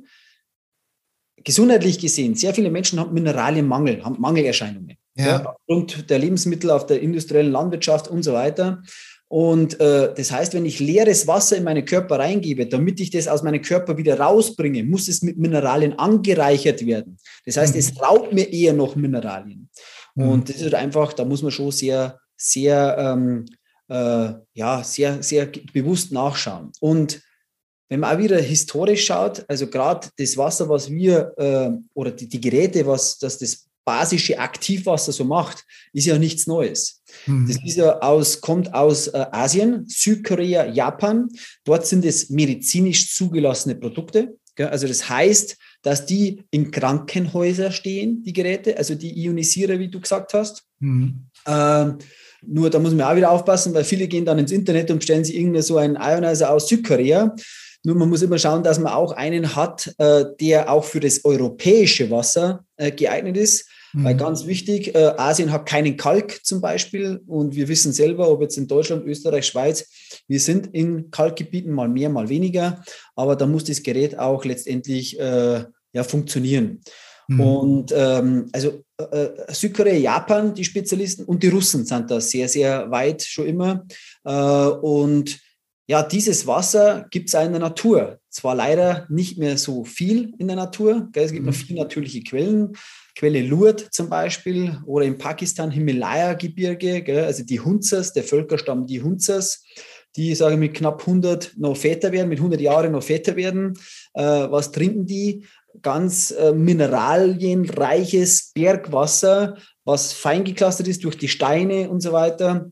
gesundheitlich 1.43 1.99
gesehen, 1.99 2.35
sehr 2.35 2.53
viele 2.53 2.69
Menschen 2.69 2.99
haben 2.99 3.13
Mineralienmangel, 3.13 4.03
haben 4.03 4.19
Mangelerscheinungen. 4.19 4.97
Ja. 5.15 5.25
ja 5.25 5.45
aufgrund 5.45 6.09
der 6.09 6.19
Lebensmittel 6.19 6.69
auf 6.71 6.85
der 6.85 7.01
industriellen 7.01 7.51
Landwirtschaft 7.51 8.09
und 8.09 8.23
so 8.23 8.33
weiter. 8.33 8.83
Und 9.29 9.79
äh, 9.81 10.13
das 10.15 10.31
heißt, 10.31 10.53
wenn 10.53 10.65
ich 10.65 10.79
leeres 10.79 11.27
Wasser 11.27 11.57
in 11.57 11.63
meinen 11.63 11.83
Körper 11.83 12.19
reingebe, 12.19 12.65
damit 12.65 12.99
ich 13.01 13.11
das 13.11 13.27
aus 13.27 13.43
meinem 13.43 13.61
Körper 13.61 13.97
wieder 13.97 14.19
rausbringe, 14.19 14.83
muss 14.83 15.09
es 15.09 15.21
mit 15.21 15.37
Mineralien 15.37 15.99
angereichert 15.99 16.85
werden. 16.85 17.17
Das 17.45 17.57
heißt, 17.57 17.73
mhm. 17.73 17.79
es 17.79 18.01
raubt 18.01 18.33
mir 18.33 18.51
eher 18.51 18.73
noch 18.73 18.95
Mineralien. 18.95 19.69
Mhm. 20.15 20.29
Und 20.29 20.49
das 20.49 20.61
ist 20.61 20.73
einfach, 20.73 21.11
da 21.11 21.25
muss 21.25 21.41
man 21.41 21.51
schon 21.51 21.71
sehr, 21.71 22.19
sehr, 22.37 22.95
ähm, 22.97 23.45
äh, 23.89 24.33
ja, 24.53 24.83
sehr, 24.83 25.23
sehr 25.23 25.47
bewusst 25.73 26.11
nachschauen. 26.11 26.71
Und 26.79 27.21
wenn 27.89 28.01
man 28.01 28.15
auch 28.15 28.19
wieder 28.19 28.39
historisch 28.39 29.05
schaut, 29.05 29.45
also 29.47 29.67
gerade 29.67 30.09
das 30.17 30.35
Wasser, 30.35 30.67
was 30.67 30.91
wir 30.91 31.33
äh, 31.37 31.71
oder 31.93 32.11
die, 32.11 32.27
die 32.27 32.41
Geräte, 32.41 32.85
was 32.85 33.17
das, 33.17 33.37
das 33.37 33.67
basische 33.85 34.37
Aktivwasser 34.37 35.13
so 35.13 35.23
macht, 35.23 35.63
ist 35.93 36.05
ja 36.05 36.17
nichts 36.17 36.45
Neues. 36.45 37.01
Mhm. 37.25 37.47
Das 37.47 37.57
ist 37.63 37.77
ja 37.77 37.99
aus, 37.99 38.41
kommt 38.41 38.73
aus 38.73 39.07
äh, 39.07 39.25
Asien, 39.31 39.85
Südkorea, 39.87 40.65
Japan. 40.65 41.29
Dort 41.63 41.87
sind 41.87 42.03
es 42.03 42.29
medizinisch 42.29 43.15
zugelassene 43.15 43.75
Produkte. 43.75 44.35
Gell? 44.55 44.67
Also 44.67 44.87
das 44.87 45.07
heißt, 45.07 45.55
dass 45.83 46.05
die 46.05 46.43
in 46.51 46.71
Krankenhäusern 46.71 47.71
stehen, 47.71 48.23
die 48.23 48.33
Geräte, 48.33 48.77
also 48.77 48.93
die 48.93 49.17
Ionisierer, 49.23 49.79
wie 49.79 49.87
du 49.87 50.01
gesagt 50.01 50.33
hast. 50.33 50.63
Mhm. 50.79 51.27
Ähm, 51.45 51.97
nur 52.45 52.69
da 52.69 52.79
muss 52.79 52.93
man 52.93 53.05
auch 53.05 53.15
wieder 53.15 53.31
aufpassen, 53.31 53.73
weil 53.73 53.83
viele 53.83 54.07
gehen 54.07 54.25
dann 54.25 54.39
ins 54.39 54.51
Internet 54.51 54.91
und 54.91 55.03
stellen 55.03 55.23
sich 55.23 55.35
irgendwie 55.35 55.61
so 55.61 55.77
einen 55.77 55.95
Ionizer 55.95 56.51
aus 56.51 56.67
Südkorea. 56.67 57.35
Nur 57.83 57.95
man 57.95 58.09
muss 58.09 58.21
immer 58.21 58.37
schauen, 58.37 58.63
dass 58.63 58.79
man 58.79 58.93
auch 58.93 59.11
einen 59.13 59.55
hat, 59.55 59.93
äh, 59.97 60.25
der 60.39 60.71
auch 60.71 60.83
für 60.83 60.99
das 60.99 61.23
europäische 61.23 62.09
Wasser 62.11 62.65
äh, 62.75 62.91
geeignet 62.91 63.37
ist. 63.37 63.67
Mhm. 63.93 64.03
Weil 64.03 64.17
ganz 64.17 64.45
wichtig, 64.45 64.93
äh, 64.93 65.13
Asien 65.17 65.51
hat 65.51 65.65
keinen 65.65 65.95
Kalk 65.95 66.43
zum 66.43 66.59
Beispiel 66.59 67.21
und 67.27 67.55
wir 67.55 67.67
wissen 67.67 67.93
selber, 67.93 68.29
ob 68.29 68.41
jetzt 68.41 68.57
in 68.57 68.67
Deutschland, 68.67 69.05
Österreich, 69.05 69.47
Schweiz, 69.47 69.87
wir 70.27 70.39
sind 70.39 70.67
in 70.73 71.11
Kalkgebieten 71.11 71.71
mal 71.71 71.87
mehr, 71.87 72.09
mal 72.09 72.27
weniger, 72.29 72.83
aber 73.15 73.35
da 73.35 73.45
muss 73.45 73.63
das 73.63 73.83
Gerät 73.83 74.19
auch 74.19 74.43
letztendlich 74.43 75.13
ja, 75.17 76.03
funktionieren. 76.03 76.81
Mhm. 77.27 77.39
Und 77.39 77.93
ähm, 77.95 78.49
also 78.51 78.83
Südkorea, 79.49 79.95
Japan, 79.95 80.53
die 80.53 80.63
Spezialisten 80.63 81.25
und 81.25 81.43
die 81.43 81.49
Russen 81.49 81.85
sind 81.85 82.09
da 82.09 82.19
sehr, 82.19 82.49
sehr 82.49 82.89
weit 82.89 83.21
schon 83.21 83.47
immer. 83.47 83.85
Äh, 84.23 84.31
und 84.31 85.39
ja, 85.89 86.03
dieses 86.03 86.45
Wasser 86.45 87.07
gibt 87.11 87.29
es 87.29 87.35
auch 87.35 87.45
in 87.45 87.51
der 87.51 87.61
Natur. 87.61 88.19
Zwar 88.29 88.55
leider 88.55 89.05
nicht 89.09 89.37
mehr 89.37 89.57
so 89.57 89.85
viel 89.85 90.33
in 90.37 90.47
der 90.47 90.57
Natur. 90.57 91.07
Gell? 91.13 91.23
Es 91.23 91.31
gibt 91.31 91.45
mhm. 91.45 91.51
noch 91.51 91.57
viele 91.57 91.79
natürliche 91.79 92.23
Quellen. 92.23 92.73
Quelle 93.15 93.41
Lourdes 93.41 93.89
zum 93.91 94.09
Beispiel 94.09 94.77
oder 94.85 95.05
in 95.05 95.17
Pakistan 95.17 95.71
Himalaya-Gebirge, 95.71 97.25
also 97.25 97.43
die 97.43 97.59
Hunzers, 97.59 98.13
der 98.13 98.23
Völkerstamm 98.23 98.85
die 98.85 99.01
Hunzers, 99.01 99.63
die, 100.17 100.35
sage 100.35 100.55
ich, 100.55 100.59
mit 100.59 100.73
knapp 100.73 101.01
100 101.01 101.53
noch 101.57 101.77
Väter 101.77 102.11
werden, 102.11 102.29
mit 102.29 102.39
100 102.39 102.59
Jahren 102.59 102.91
noch 102.91 103.03
Väter 103.03 103.35
werden. 103.35 103.73
Äh, 104.13 104.23
was 104.23 104.71
trinken 104.71 105.05
die? 105.05 105.45
Ganz 105.81 106.31
äh, 106.31 106.53
mineralienreiches 106.53 108.51
Bergwasser, 108.53 109.57
was 109.85 110.13
fein 110.13 110.43
geklustert 110.43 110.87
ist 110.87 111.03
durch 111.03 111.17
die 111.17 111.27
Steine 111.27 111.89
und 111.89 112.01
so 112.01 112.11
weiter. 112.11 112.71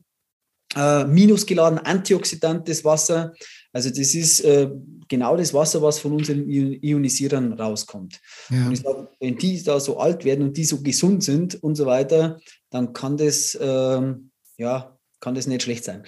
Äh, 0.74 1.04
minusgeladen, 1.04 1.78
antioxidantes 1.78 2.84
Wasser. 2.84 3.32
Also 3.72 3.88
das 3.90 4.14
ist 4.14 4.40
äh, 4.40 4.68
genau 5.08 5.36
das 5.36 5.54
Wasser, 5.54 5.80
was 5.80 5.98
von 5.98 6.12
unseren 6.12 6.48
Ionisierern 6.48 7.52
rauskommt. 7.54 8.20
Ja. 8.50 8.66
Und 8.66 8.72
ich 8.72 8.80
sage, 8.80 9.08
wenn 9.20 9.38
die 9.38 9.62
da 9.62 9.78
so 9.80 9.98
alt 9.98 10.24
werden 10.24 10.44
und 10.44 10.56
die 10.56 10.64
so 10.64 10.82
gesund 10.82 11.22
sind 11.22 11.62
und 11.62 11.76
so 11.76 11.86
weiter, 11.86 12.40
dann 12.70 12.92
kann 12.92 13.16
das, 13.16 13.56
ähm, 13.60 14.30
ja, 14.58 14.98
kann 15.20 15.34
das 15.34 15.46
nicht 15.46 15.62
schlecht 15.62 15.84
sein. 15.84 16.04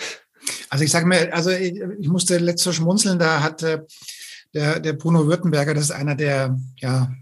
Also 0.71 0.85
ich 0.85 0.91
sage 0.91 1.07
mir, 1.07 1.33
also 1.33 1.51
ich, 1.51 1.81
ich, 1.99 2.09
musste 2.09 2.39
letztes 2.39 2.75
schmunzeln, 2.75 3.19
da 3.19 3.43
hat 3.43 3.63
äh, 3.63 3.81
der, 4.55 4.81
der 4.81 4.93
Bruno 4.95 5.27
Württemberger, 5.27 5.75
das 5.75 5.85
ist 5.85 5.91
einer 5.91 6.15
der, 6.15 6.59
ja, 6.77 7.13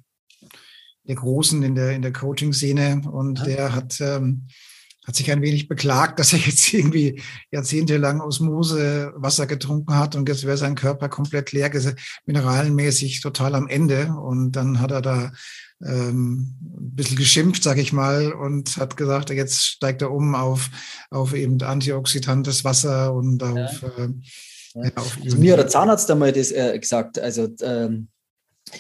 der 1.05 1.15
Großen 1.15 1.63
in 1.63 1.75
der, 1.75 1.93
in 1.93 2.03
der 2.03 2.13
Coaching-Szene 2.13 3.03
und 3.11 3.39
ja. 3.41 3.45
der 3.45 3.75
hat 3.75 4.01
ähm, 4.01 4.49
hat 5.07 5.15
sich 5.15 5.31
ein 5.31 5.43
wenig 5.43 5.69
beklagt, 5.69 6.19
dass 6.19 6.33
er 6.33 6.41
jetzt 6.41 6.73
irgendwie 6.73 7.23
jahrzehntelang 7.51 8.21
Osmose 8.21 9.13
Wasser 9.17 9.47
getrunken 9.47 9.95
hat 9.95 10.17
und 10.17 10.29
jetzt 10.29 10.45
wäre 10.45 10.57
sein 10.57 10.75
Körper 10.75 11.09
komplett 11.09 11.53
leer, 11.53 11.71
mineralenmäßig 12.27 13.21
total 13.21 13.55
am 13.55 13.69
Ende. 13.69 14.09
Und 14.09 14.53
dann 14.53 14.81
hat 14.81 14.91
er 14.91 15.03
da 15.03 15.33
ähm, 15.85 16.57
ein 16.63 16.95
bisschen 16.97 17.17
geschimpft, 17.17 17.63
sag 17.63 17.79
ich 17.79 17.93
mal, 17.93 18.33
und 18.33 18.77
hat 18.77 18.97
gesagt, 18.97 19.31
jetzt 19.31 19.65
steigt 19.65 20.03
er 20.03 20.11
um 20.11 20.35
auf, 20.35 20.71
auf 21.11 21.35
eben 21.35 21.61
antioxidantes 21.63 22.65
Wasser 22.65 23.15
und 23.15 23.43
auf, 23.43 23.83
ja. 23.83 24.05
äh, 24.05 24.09
ja. 24.77 24.91
auf 24.97 25.19
also 25.23 25.37
mir 25.39 25.53
hat 25.53 25.61
der 25.61 25.69
Zahnarzt 25.69 26.11
einmal 26.11 26.33
das 26.33 26.53
äh, 26.53 26.79
gesagt, 26.79 27.19
also 27.19 27.49
ähm, 27.63 28.09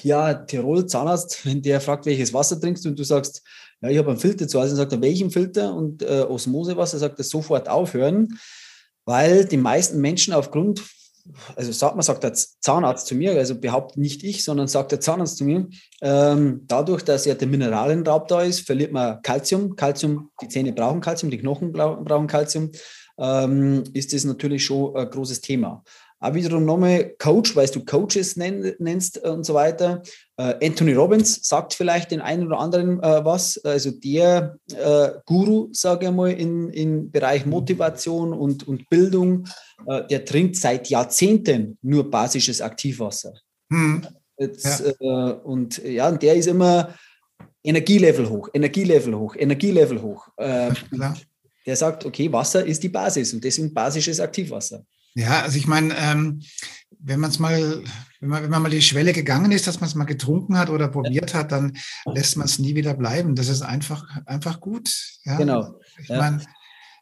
ja, 0.02 0.35
Tirol 0.35 0.87
Zahnarzt, 0.87 1.40
wenn 1.44 1.62
der 1.62 1.80
fragt, 1.80 2.06
welches 2.06 2.32
Wasser 2.32 2.61
trinkst 2.61 2.85
du 2.85 2.90
und 2.90 2.98
du 2.98 3.04
sagst, 3.04 3.42
ja, 3.82 3.90
ich 3.90 3.98
habe 3.98 4.11
einen 4.11 4.18
Filter 4.18 4.48
zu 4.48 4.61
Hause 4.61 4.72
und 4.72 4.76
sagt 4.76 4.92
er, 4.92 5.02
welchen 5.02 5.30
Filter 5.30 5.74
und 5.74 6.02
äh, 6.02 6.22
Osmosewasser, 6.22 6.98
sagt 6.98 7.18
er 7.18 7.24
sofort 7.24 7.68
aufhören, 7.68 8.38
weil 9.04 9.44
die 9.44 9.59
meisten 9.59 10.00
Menschen 10.00 10.32
aufgrund, 10.32 10.82
also 11.56 11.72
sagt 11.72 11.94
man, 11.94 12.02
sagt 12.02 12.22
der 12.22 12.32
Zahnarzt 12.32 13.06
zu 13.06 13.14
mir, 13.14 13.32
also 13.32 13.59
behauptet 13.59 13.98
nicht 13.98 14.24
ich, 14.24 14.44
sondern 14.44 14.68
sagt 14.68 14.92
der 14.92 15.00
Zahnarzt 15.00 15.37
zu 15.37 15.44
mir, 15.44 15.68
ähm, 16.00 16.62
dadurch, 16.66 17.02
dass 17.02 17.26
ja 17.26 17.35
der 17.35 17.48
Mineralienraub 17.48 18.28
da 18.28 18.42
ist, 18.42 18.61
verliert 18.61 18.92
man 18.92 19.20
Kalzium. 19.22 19.76
Kalzium, 19.76 20.30
die 20.40 20.48
Zähne 20.48 20.72
brauchen 20.72 21.00
Kalzium, 21.00 21.30
die 21.30 21.38
Knochen 21.38 21.72
brauchen 21.72 22.26
Kalzium, 22.26 22.70
ähm, 23.18 23.85
ist 23.92 24.12
das 24.12 24.24
natürlich 24.24 24.64
schon 24.64 24.96
ein 24.96 25.11
großes 25.11 25.40
Thema. 25.40 25.83
Auch 26.18 26.33
wiederum 26.33 26.64
nochmal 26.64 27.14
Coach, 27.18 27.55
weil 27.57 27.68
du 27.68 27.85
Coaches 27.85 28.37
nenn, 28.37 28.74
nennst 28.79 29.18
und 29.18 29.44
so 29.44 29.52
weiter. 29.52 30.02
Äh, 30.38 30.66
Anthony 30.66 30.94
Robbins 30.94 31.46
sagt 31.46 31.74
vielleicht 31.74 32.11
den 32.11 32.22
einen 32.22 32.46
oder 32.46 32.59
anderen 32.59 33.02
äh, 33.02 33.24
was. 33.24 33.62
Also 33.64 33.90
der 33.90 34.57
äh, 34.72 35.11
Guru, 35.26 35.68
sage 35.72 36.07
ich 36.07 36.12
mal, 36.12 36.33
in, 36.33 36.70
im 36.70 37.11
Bereich 37.11 37.44
Motivation 37.44 38.33
und, 38.33 38.66
und 38.66 38.88
Bildung, 38.88 39.46
äh, 39.87 40.07
der 40.07 40.24
trinkt 40.24 40.57
seit 40.57 40.88
Jahrzehnten 40.88 41.76
nur 41.83 42.11
basisches 42.11 42.62
Aktivwasser. 42.62 43.35
Hm. 43.70 44.07
Jetzt, 44.38 44.85
ja. 45.00 45.31
Äh, 45.31 45.33
und 45.35 45.79
ja, 45.85 46.09
und 46.09 46.22
der 46.22 46.35
ist 46.35 46.46
immer 46.46 46.94
Energielevel 47.62 48.29
hoch, 48.31 48.48
Energielevel 48.55 49.14
hoch, 49.16 49.37
Energielevel 49.37 50.00
hoch. 50.00 50.29
Äh, 50.37 50.70
der 51.66 51.76
sagt, 51.76 52.05
okay, 52.05 52.33
Wasser 52.33 52.64
ist 52.64 52.83
die 52.83 52.88
Basis 52.88 53.35
und 53.35 53.42
deswegen 53.42 53.74
basisches 53.74 54.20
Aktivwasser. 54.20 54.85
Ja, 55.14 55.42
also 55.42 55.57
ich 55.59 55.66
meine, 55.66 55.94
ähm, 55.98 56.42
wenn 57.00 57.20
man 57.20 57.31
es 57.31 57.38
mal, 57.38 57.83
wenn 58.20 58.29
man, 58.29 58.42
wenn 58.42 58.50
man 58.50 58.62
mal 58.62 58.70
die 58.70 58.83
Schwelle 58.83 59.12
gegangen 59.12 59.50
ist, 59.50 59.66
dass 59.66 59.81
man 59.81 59.88
es 59.88 59.94
mal 59.94 60.05
getrunken 60.05 60.59
hat 60.59 60.70
oder 60.70 60.88
probiert 60.88 61.35
hat, 61.35 61.52
dann 61.52 61.76
lässt 62.12 62.37
man 62.37 62.46
es 62.46 62.59
nie 62.59 62.74
wieder 62.74 62.94
bleiben. 62.94 63.35
Das 63.35 63.48
ist 63.48 63.62
einfach, 63.62 64.05
einfach 64.26 64.61
gut. 64.61 64.90
Ja? 65.24 65.37
Genau. 65.37 65.81
Ich 65.98 66.09
ja. 66.09 66.18
meine, 66.18 66.42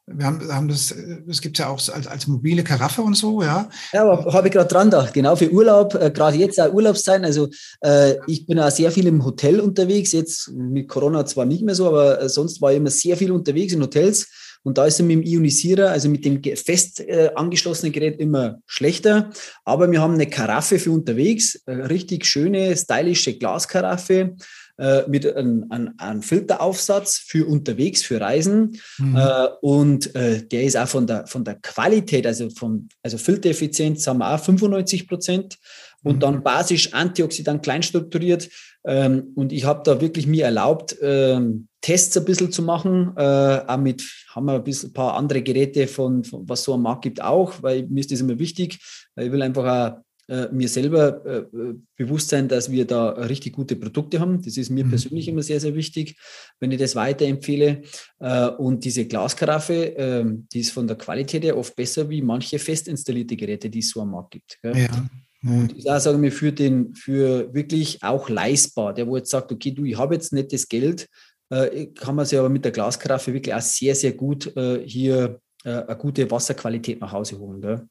wir 0.07 0.27
haben, 0.27 0.53
haben 0.53 0.69
das, 0.69 0.91
es 0.91 1.41
gibt 1.41 1.59
ja 1.59 1.69
auch 1.69 1.81
als, 1.89 2.07
als 2.07 2.27
mobile 2.27 2.63
Karaffe 2.63 3.03
und 3.03 3.15
so, 3.15 3.43
ja. 3.43 3.69
Ja, 3.93 4.03
aber 4.03 4.33
habe 4.33 4.49
ich 4.49 4.53
gerade 4.53 4.69
dran 4.69 4.91
gedacht, 4.91 5.15
genau 5.15 5.35
für 5.35 5.51
Urlaub, 5.51 5.95
äh, 5.95 6.11
gerade 6.11 6.37
jetzt 6.37 6.61
auch 6.61 6.73
Urlaubszeit. 6.73 7.25
Also 7.25 7.49
äh, 7.81 8.17
ich 8.27 8.47
bin 8.47 8.61
auch 8.61 8.71
sehr 8.71 8.91
viel 8.91 9.07
im 9.07 9.25
Hotel 9.25 9.61
unterwegs, 9.61 10.13
jetzt 10.13 10.51
mit 10.53 10.89
Corona 10.89 11.25
zwar 11.25 11.47
nicht 11.47 11.63
mehr 11.63 11.75
so, 11.75 11.89
aber 11.89 12.21
äh, 12.21 12.29
sonst 12.29 12.61
war 12.61 12.71
ich 12.71 12.77
immer 12.77 12.91
sehr 12.91 13.17
viel 13.17 13.33
unterwegs 13.33 13.73
in 13.73 13.83
Hotels 13.83 14.29
und 14.65 14.79
da 14.79 14.87
ist 14.87 14.99
er 14.99 15.05
mit 15.05 15.19
dem 15.19 15.23
Ionisierer, 15.23 15.91
also 15.91 16.09
mit 16.09 16.25
dem 16.25 16.43
fest 16.57 17.01
äh, 17.01 17.31
angeschlossenen 17.35 17.93
Gerät 17.93 18.19
immer 18.19 18.61
schlechter. 18.67 19.31
Aber 19.65 19.91
wir 19.91 20.01
haben 20.01 20.15
eine 20.15 20.27
Karaffe 20.27 20.79
für 20.79 20.91
unterwegs, 20.91 21.63
richtig 21.67 22.25
schöne, 22.27 22.75
stylische 22.77 23.39
Glaskaraffe 23.39 24.37
äh, 24.77 25.03
mit 25.07 25.25
einem, 25.25 25.67
einem, 25.71 25.95
einem, 25.99 26.23
Filteraufsatz 26.23 27.19
für 27.19 27.47
unterwegs, 27.47 28.03
für 28.03 28.21
Reisen. 28.21 28.81
Mhm. 28.99 29.17
Äh, 29.17 29.49
und 29.61 30.17
äh, 30.17 30.45
der 30.49 30.65
ist 30.65 30.77
auch 30.77 30.89
von 30.89 31.07
der, 31.07 31.29
von 31.29 31.45
der 31.45 31.57
Qualität, 31.57 32.27
also 32.27 32.51
von 32.51 32.89
also 33.03 33.17
Filtereffizienz 33.17 34.05
haben 34.07 34.19
wir 34.19 34.35
auch 34.35 34.43
95 34.43 35.07
Prozent 35.07 35.59
und 36.03 36.17
mhm. 36.17 36.21
dann 36.21 36.43
basisch 36.43 36.93
Antioxidant 36.93 37.63
kleinstrukturiert. 37.63 38.49
Ähm, 38.85 39.33
und 39.37 39.53
ich 39.53 39.65
habe 39.65 39.83
da 39.85 40.01
wirklich 40.01 40.27
mir 40.27 40.47
erlaubt, 40.47 40.97
ähm, 41.01 41.69
Tests 41.85 42.17
ein 42.17 42.25
bisschen 42.25 42.51
zu 42.51 42.63
machen. 42.63 43.13
Äh, 43.15 43.61
auch 43.67 43.77
mit, 43.77 44.03
haben 44.31 44.47
wir 44.47 44.55
ein, 44.55 44.65
bisschen, 44.65 44.89
ein 44.89 44.95
paar 44.95 45.17
andere 45.17 45.43
Geräte 45.43 45.87
von, 45.87 46.25
von, 46.25 46.49
was 46.49 46.65
so 46.65 46.73
am 46.73 46.83
Markt 46.83 47.03
gibt, 47.03 47.23
auch, 47.23 47.63
weil 47.63 47.87
mir 47.89 48.01
ist 48.01 48.11
das 48.11 48.21
immer 48.21 48.39
wichtig. 48.39 48.79
Weil 49.15 49.27
ich 49.27 49.33
will 49.33 49.43
einfach 49.43 49.65
auch 49.65 50.33
äh, 50.33 50.49
mir 50.51 50.67
selber 50.67 51.27
äh, 51.27 51.75
bewusst 51.95 52.31
sein, 52.31 52.49
dass 52.49 52.71
wir 52.71 52.87
da 52.87 53.11
richtig 53.11 53.53
gute 53.53 53.77
Produkte 53.77 54.19
haben. 54.19 54.41
Das 54.41 54.57
ist 54.57 54.71
mir 54.71 54.83
mhm. 54.85 54.89
persönlich 54.89 55.29
immer 55.29 55.43
sehr, 55.43 55.61
sehr 55.61 55.75
wichtig, 55.75 56.17
wenn 56.59 56.73
ich 56.73 56.79
das 56.79 56.97
weiterempfehle. 56.97 57.83
Äh, 58.19 58.49
und 58.49 58.83
diese 58.83 59.05
Glaskaraffe, 59.05 59.93
ähm, 59.99 60.49
die 60.55 60.61
ist 60.61 60.71
von 60.71 60.87
der 60.87 60.97
Qualität 60.97 61.45
her 61.45 61.59
oft 61.59 61.77
besser 61.77 62.09
wie 62.09 62.23
manche 62.23 62.59
fest 62.59 62.89
installierte 62.89 63.37
Geräte, 63.37 63.69
die 63.69 63.81
es 63.81 63.91
so 63.91 64.01
am 64.01 64.13
Markt 64.13 64.31
gibt. 64.31 64.59
Gell? 64.63 64.75
Ja. 64.75 65.07
Und 65.47 65.77
ich 65.77 65.85
sage 65.85 66.17
mir 66.17 66.33
für 66.33 66.53
den, 66.53 66.95
für 66.95 67.53
wirklich 67.53 68.03
auch 68.03 68.31
leistbar, 68.31 68.95
der 68.95 69.07
wo 69.07 69.19
jetzt 69.19 69.31
sagt, 69.31 69.53
okay, 69.53 69.73
du, 69.73 69.85
ich 69.85 69.99
habe 69.99 70.15
jetzt 70.15 70.33
nicht 70.33 70.55
das 70.55 70.67
Geld, 70.67 71.07
kann 71.49 72.15
man 72.15 72.27
sich 72.27 72.39
aber 72.39 72.49
mit 72.49 72.65
der 72.65 72.73
Glaskaraffe 72.73 73.33
wirklich 73.33 73.55
auch 73.55 73.61
sehr, 73.61 73.95
sehr 73.95 74.13
gut 74.13 74.57
äh, 74.57 74.83
hier 74.87 75.41
äh, 75.65 75.83
eine 75.83 75.97
gute 75.97 76.31
Wasserqualität 76.31 77.01
nach 77.01 77.13
Hause 77.13 77.39
holen. 77.39 77.61
Gell? 77.61 77.89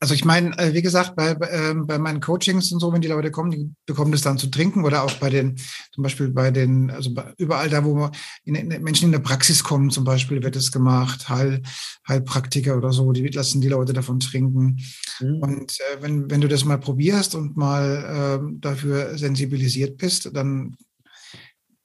Also 0.00 0.14
ich 0.14 0.24
meine, 0.24 0.56
äh, 0.58 0.74
wie 0.74 0.82
gesagt, 0.82 1.16
bei, 1.16 1.34
bei, 1.34 1.48
ähm, 1.48 1.86
bei, 1.86 1.98
meinen 1.98 2.20
Coachings 2.20 2.72
und 2.72 2.80
so, 2.80 2.92
wenn 2.92 3.00
die 3.00 3.08
Leute 3.08 3.30
kommen, 3.30 3.50
die 3.50 3.70
bekommen 3.86 4.12
das 4.12 4.22
dann 4.22 4.38
zu 4.38 4.48
trinken 4.48 4.84
oder 4.84 5.04
auch 5.04 5.12
bei 5.14 5.30
den, 5.30 5.56
zum 5.92 6.02
Beispiel 6.02 6.28
bei 6.28 6.50
den, 6.50 6.90
also 6.90 7.10
überall 7.38 7.68
da, 7.68 7.84
wo 7.84 8.10
in, 8.44 8.68
Menschen 8.82 9.06
in 9.06 9.12
der 9.12 9.18
Praxis 9.20 9.62
kommen, 9.62 9.90
zum 9.90 10.04
Beispiel 10.04 10.42
wird 10.42 10.56
das 10.56 10.72
gemacht, 10.72 11.28
Heil, 11.28 11.62
Heilpraktiker 12.08 12.76
oder 12.76 12.92
so, 12.92 13.12
die 13.12 13.26
lassen 13.28 13.60
die 13.60 13.68
Leute 13.68 13.92
davon 13.92 14.20
trinken. 14.20 14.78
Mhm. 15.20 15.42
Und 15.42 15.78
äh, 15.80 16.02
wenn, 16.02 16.30
wenn 16.30 16.40
du 16.40 16.48
das 16.48 16.64
mal 16.64 16.78
probierst 16.78 17.34
und 17.34 17.56
mal 17.56 18.40
äh, 18.40 18.58
dafür 18.60 19.16
sensibilisiert 19.18 19.96
bist, 19.98 20.30
dann 20.34 20.76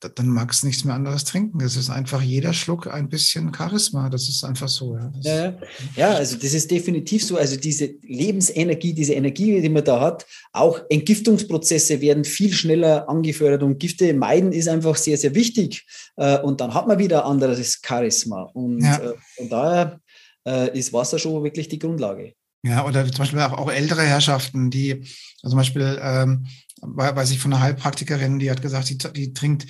dann 0.09 0.27
magst 0.29 0.63
du 0.63 0.67
nichts 0.67 0.83
mehr 0.83 0.95
anderes 0.95 1.23
trinken. 1.25 1.59
Das 1.59 1.75
ist 1.75 1.89
einfach 1.89 2.21
jeder 2.21 2.53
Schluck 2.53 2.87
ein 2.87 3.09
bisschen 3.09 3.53
Charisma. 3.53 4.09
Das 4.09 4.27
ist 4.27 4.43
einfach 4.43 4.67
so. 4.67 4.97
Ja, 4.97 5.11
ja, 5.21 5.57
ja, 5.95 6.09
also 6.13 6.37
das 6.37 6.53
ist 6.53 6.71
definitiv 6.71 7.25
so. 7.25 7.37
Also 7.37 7.55
diese 7.55 7.91
Lebensenergie, 8.01 8.93
diese 8.93 9.13
Energie, 9.13 9.61
die 9.61 9.69
man 9.69 9.83
da 9.83 9.99
hat, 9.99 10.25
auch 10.53 10.79
Entgiftungsprozesse 10.89 12.01
werden 12.01 12.23
viel 12.23 12.53
schneller 12.53 13.07
angefördert 13.07 13.63
und 13.63 13.79
Gifte 13.79 14.13
meiden 14.13 14.51
ist 14.51 14.67
einfach 14.67 14.95
sehr, 14.95 15.17
sehr 15.17 15.35
wichtig. 15.35 15.85
Äh, 16.17 16.39
und 16.39 16.61
dann 16.61 16.73
hat 16.73 16.87
man 16.87 16.97
wieder 16.97 17.25
anderes 17.25 17.79
Charisma. 17.85 18.43
Und 18.53 18.81
ja. 18.81 18.97
Äh, 18.97 19.13
von 19.37 19.49
daher 19.49 19.99
äh, 20.47 20.77
ist 20.77 20.93
Wasser 20.93 21.19
schon 21.19 21.43
wirklich 21.43 21.67
die 21.67 21.79
Grundlage. 21.79 22.33
Ja, 22.63 22.85
oder 22.85 23.05
zum 23.05 23.17
Beispiel 23.17 23.39
auch, 23.39 23.53
auch 23.53 23.71
ältere 23.71 24.03
Herrschaften, 24.03 24.69
die 24.69 24.93
also 25.41 25.49
zum 25.49 25.57
Beispiel 25.57 25.99
ähm, 26.01 26.45
weiß 26.81 27.31
ich 27.31 27.39
von 27.39 27.53
einer 27.53 27.61
Heilpraktikerin, 27.61 28.39
die 28.39 28.51
hat 28.51 28.61
gesagt, 28.61 28.89
die, 28.89 28.97
die 28.97 29.33
trinkt 29.33 29.67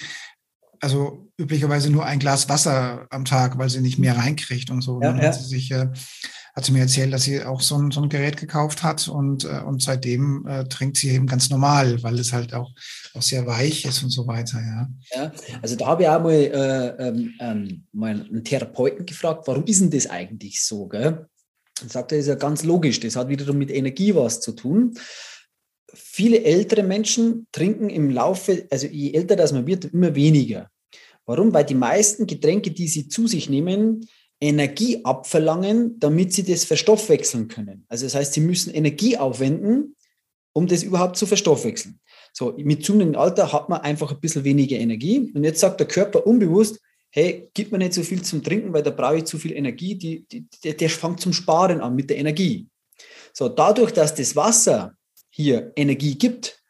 also 0.82 1.28
üblicherweise 1.38 1.92
nur 1.92 2.06
ein 2.06 2.20
Glas 2.20 2.50
Wasser 2.50 3.06
am 3.12 3.24
Tag, 3.24 3.58
weil 3.58 3.70
sie 3.70 3.82
nicht 3.82 4.00
mehr 4.00 4.18
reinkriegt 4.18 4.72
und 4.72 4.82
so. 4.82 5.00
Ja, 5.02 5.12
dann 5.12 5.22
ja. 5.22 5.28
hat 5.28 5.36
sie 5.36 5.48
sich, 5.48 5.72
äh, 5.72 5.88
hat 6.56 6.66
sie 6.66 6.72
mir 6.72 6.80
erzählt, 6.80 7.14
dass 7.14 7.24
sie 7.24 7.44
auch 7.44 7.62
so 7.62 7.78
ein, 7.78 7.92
so 7.92 8.02
ein 8.02 8.10
Gerät 8.10 8.38
gekauft 8.38 8.82
hat 8.84 9.08
und, 9.08 9.46
äh, 9.46 9.62
und 9.64 9.82
seitdem 9.82 10.46
äh, 10.48 10.66
trinkt 10.66 10.98
sie 10.98 11.10
eben 11.10 11.28
ganz 11.28 11.50
normal, 11.50 12.02
weil 12.04 12.20
es 12.20 12.34
halt 12.34 12.54
auch, 12.54 12.72
auch 13.14 13.22
sehr 13.22 13.46
weich 13.46 13.86
ist 13.86 14.02
und 14.04 14.10
so 14.10 14.28
weiter. 14.28 14.60
Ja, 14.60 14.90
ja 15.16 15.32
also 15.62 15.76
da 15.76 15.86
habe 15.86 16.04
ich 16.04 16.10
auch 16.10 16.22
mal, 16.22 16.34
äh, 16.34 17.08
ähm, 17.08 17.34
ähm, 17.40 17.84
mal 17.94 18.26
einen 18.28 18.44
Therapeuten 18.44 19.06
gefragt, 19.06 19.44
warum 19.46 19.66
ist 19.66 19.82
denn 19.82 19.92
das 19.92 20.08
eigentlich 20.08 20.64
so? 20.64 20.88
Gell? 20.88 21.28
Und 21.82 21.92
sagt 21.92 22.12
er, 22.12 22.18
ist 22.18 22.28
ja 22.28 22.36
ganz 22.36 22.64
logisch, 22.64 23.00
das 23.00 23.16
hat 23.16 23.30
wiederum 23.30 23.58
mit 23.58 23.72
Energie 23.72 24.16
was 24.16 24.42
zu 24.42 24.52
tun 24.54 24.96
viele 25.94 26.44
ältere 26.44 26.84
Menschen 26.84 27.48
trinken 27.52 27.90
im 27.90 28.10
Laufe, 28.10 28.68
also 28.70 28.88
je 28.88 29.14
älter 29.14 29.36
das 29.36 29.54
man 29.54 29.68
wird, 29.68 29.86
immer 29.86 30.16
weniger. 30.16 30.70
Warum? 31.26 31.54
Weil 31.54 31.66
die 31.66 31.76
meisten 31.76 32.28
Getränke, 32.28 32.72
die 32.72 32.88
sie 32.88 33.08
zu 33.08 33.28
sich 33.28 33.50
nehmen, 33.50 34.08
Energie 34.40 35.06
abverlangen, 35.06 36.00
damit 36.00 36.34
sie 36.34 36.44
das 36.44 36.66
verstoffwechseln 36.66 37.48
können. 37.48 37.86
Also 37.88 38.06
das 38.06 38.16
heißt, 38.16 38.34
sie 38.34 38.42
müssen 38.42 38.74
Energie 38.74 39.18
aufwenden, 39.18 39.96
um 40.54 40.68
das 40.68 40.84
überhaupt 40.84 41.16
zu 41.16 41.28
verstoffwechseln. 41.28 42.00
So, 42.34 42.54
mit 42.58 42.84
zunehmendem 42.84 43.22
Alter 43.22 43.54
hat 43.54 43.70
man 43.70 43.82
einfach 43.82 44.12
ein 44.12 44.20
bisschen 44.20 44.44
weniger 44.44 44.78
Energie. 44.78 45.32
Und 45.34 45.44
jetzt 45.44 45.60
sagt 45.60 45.80
der 45.80 45.88
Körper 45.88 46.26
unbewusst, 46.26 46.80
hey, 47.12 47.50
gib 47.54 47.72
mir 47.72 47.78
nicht 47.78 47.94
so 47.94 48.04
viel 48.04 48.22
zum 48.22 48.42
Trinken, 48.42 48.74
weil 48.74 48.84
da 48.84 48.90
brauche 48.90 49.18
ich 49.18 49.26
zu 49.26 49.38
viel 49.38 49.52
Energie. 49.52 49.96
Die, 49.96 50.26
die, 50.28 50.48
der, 50.64 50.74
der 50.74 50.90
fängt 50.90 51.20
zum 51.20 51.34
Sparen 51.34 51.82
an 51.82 51.96
mit 51.96 52.10
der 52.10 52.18
Energie. 52.18 52.68
So, 53.34 53.50
dadurch, 53.50 53.92
dass 53.92 54.16
das 54.16 54.36
Wasser 54.36 54.96
hier 55.32 55.72
Energie 55.76 56.18
gibt, 56.18 56.62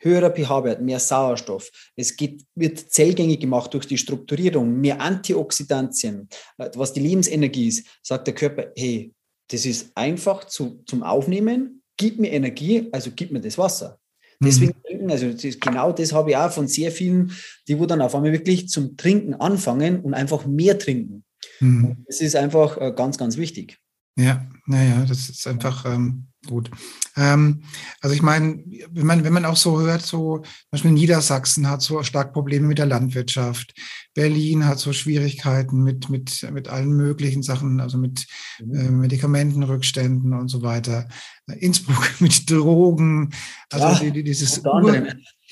höherer 0.00 0.30
pH-Wert, 0.30 0.82
mehr 0.82 1.00
Sauerstoff. 1.00 1.70
Es 1.96 2.16
geht, 2.16 2.44
wird 2.54 2.78
zellgängig 2.78 3.40
gemacht 3.40 3.72
durch 3.74 3.86
die 3.86 3.98
Strukturierung, 3.98 4.80
mehr 4.80 5.00
Antioxidantien, 5.00 6.28
äh, 6.58 6.70
was 6.74 6.92
die 6.92 7.00
Lebensenergie 7.00 7.68
ist, 7.68 7.86
sagt 8.02 8.26
der 8.26 8.34
Körper, 8.34 8.72
hey, 8.76 9.12
das 9.50 9.64
ist 9.64 9.96
einfach 9.96 10.44
zu, 10.44 10.82
zum 10.86 11.02
Aufnehmen, 11.02 11.82
gib 11.96 12.18
mir 12.18 12.30
Energie, 12.30 12.88
also 12.92 13.10
gib 13.14 13.32
mir 13.32 13.40
das 13.40 13.58
Wasser. 13.58 13.98
Deswegen 14.40 14.74
mhm. 14.76 14.82
trinken, 14.86 15.10
also 15.10 15.32
das, 15.32 15.58
genau 15.58 15.90
das 15.90 16.12
habe 16.12 16.30
ich 16.30 16.36
auch 16.36 16.52
von 16.52 16.68
sehr 16.68 16.92
vielen, 16.92 17.32
die 17.66 17.78
wo 17.78 17.86
dann 17.86 18.00
auf 18.00 18.14
einmal 18.14 18.32
wirklich 18.32 18.68
zum 18.68 18.96
Trinken 18.96 19.34
anfangen 19.34 20.00
und 20.00 20.14
einfach 20.14 20.46
mehr 20.46 20.78
trinken. 20.78 21.24
Mhm. 21.58 22.04
Das 22.06 22.20
ist 22.20 22.36
einfach 22.36 22.76
äh, 22.80 22.92
ganz, 22.94 23.18
ganz 23.18 23.36
wichtig. 23.36 23.78
Ja, 24.16 24.48
naja, 24.66 25.04
das 25.08 25.28
ist 25.28 25.46
einfach 25.46 25.84
ähm, 25.86 26.28
gut. 26.48 26.70
Ähm, 27.16 27.62
also 28.00 28.14
ich 28.14 28.22
meine, 28.22 28.64
wenn 28.90 29.06
man, 29.06 29.22
wenn 29.22 29.32
man 29.32 29.44
auch 29.44 29.56
so 29.56 29.80
hört, 29.80 30.02
so 30.02 30.38
zum 30.38 30.70
Beispiel 30.70 30.90
Niedersachsen 30.90 31.68
hat 31.68 31.82
so 31.82 32.02
stark 32.02 32.32
Probleme 32.32 32.66
mit 32.66 32.78
der 32.78 32.86
Landwirtschaft, 32.86 33.74
Berlin 34.14 34.66
hat 34.66 34.80
so 34.80 34.92
Schwierigkeiten 34.92 35.84
mit, 35.84 36.10
mit, 36.10 36.48
mit 36.52 36.68
allen 36.68 36.92
möglichen 36.92 37.42
Sachen, 37.42 37.80
also 37.80 37.98
mit 37.98 38.26
mhm. 38.60 38.74
äh, 38.74 38.90
Medikamentenrückständen 38.90 40.32
und 40.32 40.48
so 40.48 40.62
weiter. 40.62 41.06
Innsbruck 41.46 42.10
mit 42.20 42.50
Drogen, 42.50 43.30
also 43.70 43.86
ja, 43.86 43.98
die, 44.00 44.10
die, 44.10 44.24
dieses 44.24 44.64
Ur, 44.64 45.06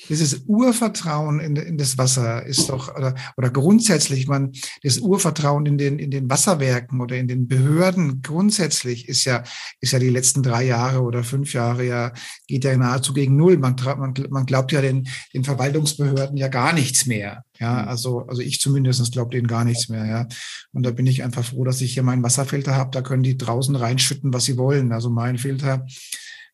dieses 0.09 0.43
Urvertrauen 0.45 1.39
in, 1.39 1.55
in 1.55 1.77
das 1.77 1.97
Wasser 1.97 2.45
ist 2.45 2.69
doch, 2.69 2.95
oder, 2.95 3.15
oder 3.35 3.49
grundsätzlich, 3.49 4.27
man, 4.27 4.51
das 4.83 4.99
Urvertrauen 4.99 5.65
in 5.65 5.77
den, 5.77 5.99
in 5.99 6.11
den 6.11 6.29
Wasserwerken 6.29 7.01
oder 7.01 7.17
in 7.17 7.27
den 7.27 7.47
Behörden 7.47 8.21
grundsätzlich 8.21 9.09
ist 9.09 9.25
ja, 9.25 9.43
ist 9.81 9.93
ja 9.93 9.99
die 9.99 10.09
letzten 10.09 10.43
drei 10.43 10.63
Jahre 10.65 11.01
oder 11.01 11.23
fünf 11.23 11.53
Jahre 11.53 11.83
ja, 11.85 12.13
geht 12.47 12.63
ja 12.63 12.77
nahezu 12.77 13.13
gegen 13.13 13.35
Null. 13.35 13.57
Man, 13.57 13.75
man, 13.97 14.13
man 14.29 14.45
glaubt 14.45 14.71
ja 14.71 14.81
den, 14.81 15.07
den 15.33 15.43
Verwaltungsbehörden 15.43 16.37
ja 16.37 16.47
gar 16.47 16.73
nichts 16.73 17.07
mehr. 17.07 17.43
Ja, 17.59 17.81
mhm. 17.81 17.87
also, 17.87 18.19
also 18.27 18.41
ich 18.41 18.59
zumindest 18.59 19.11
glaube 19.11 19.31
denen 19.31 19.47
gar 19.47 19.65
nichts 19.65 19.89
mehr, 19.89 20.05
ja. 20.05 20.27
Und 20.73 20.85
da 20.85 20.91
bin 20.91 21.07
ich 21.07 21.23
einfach 21.23 21.43
froh, 21.43 21.63
dass 21.63 21.81
ich 21.81 21.93
hier 21.93 22.03
meinen 22.03 22.23
Wasserfilter 22.23 22.75
habe. 22.75 22.91
Da 22.91 23.01
können 23.01 23.23
die 23.23 23.37
draußen 23.37 23.75
reinschütten, 23.75 24.33
was 24.33 24.45
sie 24.45 24.57
wollen. 24.57 24.91
Also 24.91 25.09
mein 25.09 25.37
Filter. 25.37 25.85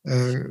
Äh, 0.06 0.44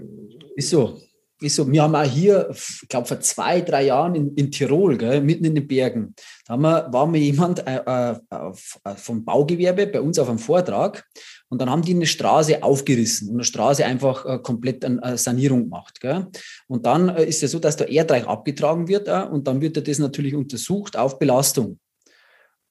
ist 0.56 0.70
so 0.70 0.98
ist 1.42 1.56
so, 1.56 1.70
wir 1.70 1.82
haben 1.82 1.94
auch 1.94 2.02
hier, 2.02 2.48
ich 2.50 2.88
glaube, 2.88 3.06
vor 3.06 3.20
zwei, 3.20 3.60
drei 3.60 3.86
Jahren 3.86 4.14
in, 4.14 4.34
in 4.34 4.50
Tirol, 4.50 4.96
gell, 4.96 5.20
mitten 5.20 5.44
in 5.44 5.54
den 5.54 5.66
Bergen, 5.66 6.14
da 6.46 6.54
haben 6.54 6.62
wir, 6.62 6.92
war 6.92 7.06
mir 7.06 7.18
jemand 7.18 7.66
äh, 7.66 7.80
äh, 7.84 8.16
äh, 8.30 8.94
vom 8.96 9.24
Baugewerbe 9.24 9.86
bei 9.86 10.00
uns 10.00 10.18
auf 10.18 10.28
einem 10.28 10.38
Vortrag 10.38 11.04
und 11.52 11.60
dann 11.60 11.68
haben 11.68 11.82
die 11.82 11.94
eine 11.94 12.06
Straße 12.06 12.62
aufgerissen 12.62 13.28
und 13.28 13.34
eine 13.34 13.44
Straße 13.44 13.84
einfach 13.84 14.24
äh, 14.24 14.38
komplett 14.38 14.86
eine 14.86 15.18
Sanierung 15.18 15.64
gemacht. 15.64 16.00
Gell. 16.00 16.28
Und 16.66 16.86
dann 16.86 17.10
äh, 17.10 17.26
ist 17.26 17.42
es 17.42 17.50
so, 17.50 17.58
dass 17.58 17.76
der 17.76 17.90
Erdreich 17.90 18.26
abgetragen 18.26 18.88
wird 18.88 19.06
äh, 19.06 19.26
und 19.30 19.46
dann 19.46 19.60
wird 19.60 19.86
das 19.86 19.98
natürlich 19.98 20.34
untersucht 20.34 20.96
auf 20.96 21.18
Belastung. 21.18 21.78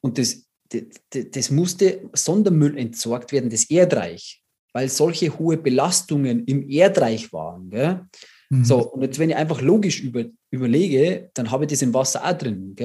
Und 0.02 0.18
das, 0.18 0.48
das, 0.70 0.82
das 1.32 1.52
musste 1.52 2.10
Sondermüll 2.14 2.76
entsorgt 2.76 3.32
werden, 3.32 3.52
das 3.52 3.70
Erdreich, 3.70 4.42
weil 4.74 4.90
solche 4.90 5.38
hohe 5.38 5.58
Belastungen 5.58 6.46
im 6.46 6.68
Erdreich 6.68 7.32
waren. 7.32 7.70
Gell. 7.70 8.08
Mhm. 8.52 8.66
So, 8.66 8.92
und 8.92 9.02
jetzt, 9.02 9.18
wenn 9.18 9.30
ich 9.30 9.36
einfach 9.38 9.62
logisch 9.62 10.02
über, 10.02 10.26
überlege, 10.50 11.30
dann 11.36 11.52
habe 11.52 11.64
ich 11.64 11.72
das 11.72 11.82
im 11.82 11.94
Wasser 11.94 12.26
auch 12.26 12.38
drin. 12.38 12.76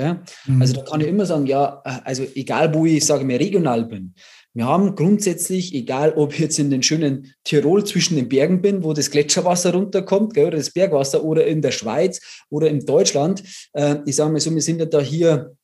Mhm. 0.47 0.63
Also 0.63 0.75
da 0.75 0.83
kann 0.83 1.01
ich 1.01 1.09
immer 1.09 1.27
sagen, 1.27 1.47
ja, 1.47 1.83
also 2.05 2.25
egal 2.37 2.73
wo 2.73 2.87
ich, 2.87 3.05
sage 3.05 3.25
mir, 3.25 3.41
regional 3.41 3.85
bin, 3.85 4.15
wir 4.55 4.65
haben 4.65 4.95
grundsätzlich, 4.95 5.75
egal 5.75 6.13
ob 6.13 6.33
ich 6.33 6.39
jetzt 6.39 6.59
in 6.61 6.71
den 6.71 6.85
schönen 6.85 7.35
Tirol 7.43 7.85
zwischen 7.85 8.15
den 8.15 8.29
Bergen 8.29 8.63
bin, 8.63 8.85
wo 8.85 8.93
das 8.93 9.11
Gletscherwasser 9.11 9.75
runterkommt, 9.75 10.35
gell, 10.35 10.47
oder 10.47 10.57
das 10.57 10.71
Bergwasser, 10.71 11.25
oder 11.25 11.47
in 11.47 11.61
der 11.61 11.73
Schweiz 11.73 12.45
oder 12.49 12.71
in 12.71 12.87
Deutschland, 12.87 13.43
äh, 13.73 13.97
ich 14.07 14.15
sage 14.15 14.31
mal 14.31 14.41
so, 14.41 14.55
wir 14.55 14.63
sind 14.63 14.79
ja 14.79 14.87
da 14.87 15.01
hier, 15.01 15.57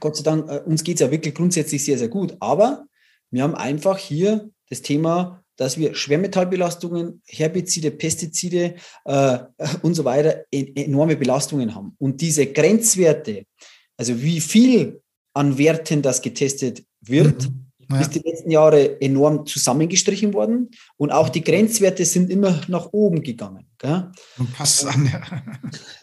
Gott 0.00 0.16
sei 0.16 0.22
Dank, 0.22 0.50
äh, 0.50 0.60
uns 0.66 0.84
geht 0.84 0.96
es 0.96 1.00
ja 1.00 1.10
wirklich 1.10 1.34
grundsätzlich 1.34 1.82
sehr, 1.82 1.96
sehr 1.96 2.08
gut. 2.08 2.36
Aber 2.38 2.84
wir 3.30 3.42
haben 3.42 3.54
einfach 3.54 3.96
hier 3.96 4.50
das 4.68 4.82
Thema 4.82 5.42
dass 5.56 5.78
wir 5.78 5.94
Schwermetallbelastungen, 5.94 7.22
Herbizide, 7.26 7.90
Pestizide 7.90 8.74
äh, 9.04 9.38
und 9.82 9.94
so 9.94 10.04
weiter 10.04 10.44
enorme 10.50 11.16
Belastungen 11.16 11.74
haben. 11.74 11.94
Und 11.98 12.20
diese 12.20 12.46
Grenzwerte, 12.46 13.44
also 13.96 14.22
wie 14.22 14.40
viel 14.40 15.00
an 15.34 15.58
Werten 15.58 16.02
das 16.02 16.22
getestet 16.22 16.84
wird, 17.00 17.48
mhm. 17.48 17.66
ja. 17.90 18.00
ist 18.00 18.14
die 18.14 18.22
letzten 18.24 18.50
Jahre 18.50 19.00
enorm 19.00 19.46
zusammengestrichen 19.46 20.34
worden. 20.34 20.70
Und 20.96 21.10
auch 21.10 21.28
die 21.28 21.42
Grenzwerte 21.42 22.04
sind 22.04 22.30
immer 22.30 22.60
nach 22.68 22.92
oben 22.92 23.22
gegangen. 23.22 23.66
Gell? 23.78 24.10
Und 24.38 24.52
passt 24.54 24.86
an, 24.86 25.10
ja. 25.12 25.42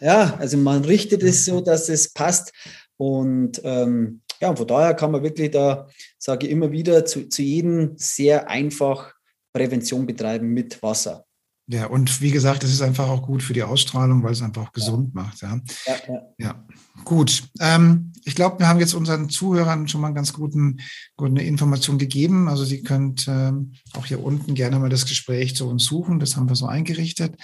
Ja, 0.00 0.36
also 0.38 0.56
man 0.56 0.84
richtet 0.84 1.22
es 1.22 1.44
so, 1.44 1.60
dass 1.60 1.88
es 1.88 2.12
passt. 2.12 2.52
Und 2.96 3.60
ähm, 3.64 4.20
ja, 4.40 4.54
von 4.54 4.66
daher 4.66 4.94
kann 4.94 5.10
man 5.10 5.22
wirklich 5.22 5.50
da, 5.50 5.88
sage 6.18 6.46
ich 6.46 6.52
immer 6.52 6.70
wieder, 6.70 7.04
zu, 7.04 7.28
zu 7.28 7.42
jedem 7.42 7.94
sehr 7.96 8.48
einfach 8.48 9.13
Prävention 9.54 10.04
betreiben 10.04 10.48
mit 10.48 10.82
Wasser. 10.82 11.24
Ja, 11.66 11.86
und 11.86 12.20
wie 12.20 12.30
gesagt, 12.30 12.62
es 12.62 12.72
ist 12.72 12.82
einfach 12.82 13.08
auch 13.08 13.22
gut 13.22 13.42
für 13.42 13.54
die 13.54 13.62
Ausstrahlung, 13.62 14.22
weil 14.22 14.32
es 14.32 14.42
einfach 14.42 14.66
auch 14.66 14.72
gesund 14.72 15.12
ja. 15.14 15.22
macht. 15.22 15.40
Ja, 15.40 15.60
ja, 15.86 15.94
ja. 16.08 16.22
ja. 16.38 16.66
gut. 17.04 17.44
Ähm, 17.58 18.12
ich 18.24 18.34
glaube, 18.34 18.58
wir 18.58 18.68
haben 18.68 18.80
jetzt 18.80 18.92
unseren 18.92 19.30
Zuhörern 19.30 19.88
schon 19.88 20.02
mal 20.02 20.08
einen 20.08 20.16
ganz 20.16 20.34
guten, 20.34 20.80
gute 21.16 21.40
Information 21.40 21.96
gegeben. 21.96 22.48
Also 22.48 22.64
Sie 22.64 22.82
könnt 22.82 23.26
ähm, 23.28 23.72
auch 23.94 24.04
hier 24.04 24.22
unten 24.22 24.54
gerne 24.54 24.78
mal 24.78 24.90
das 24.90 25.06
Gespräch 25.06 25.56
zu 25.56 25.66
uns 25.66 25.84
suchen. 25.84 26.20
Das 26.20 26.36
haben 26.36 26.50
wir 26.50 26.56
so 26.56 26.66
eingerichtet. 26.66 27.34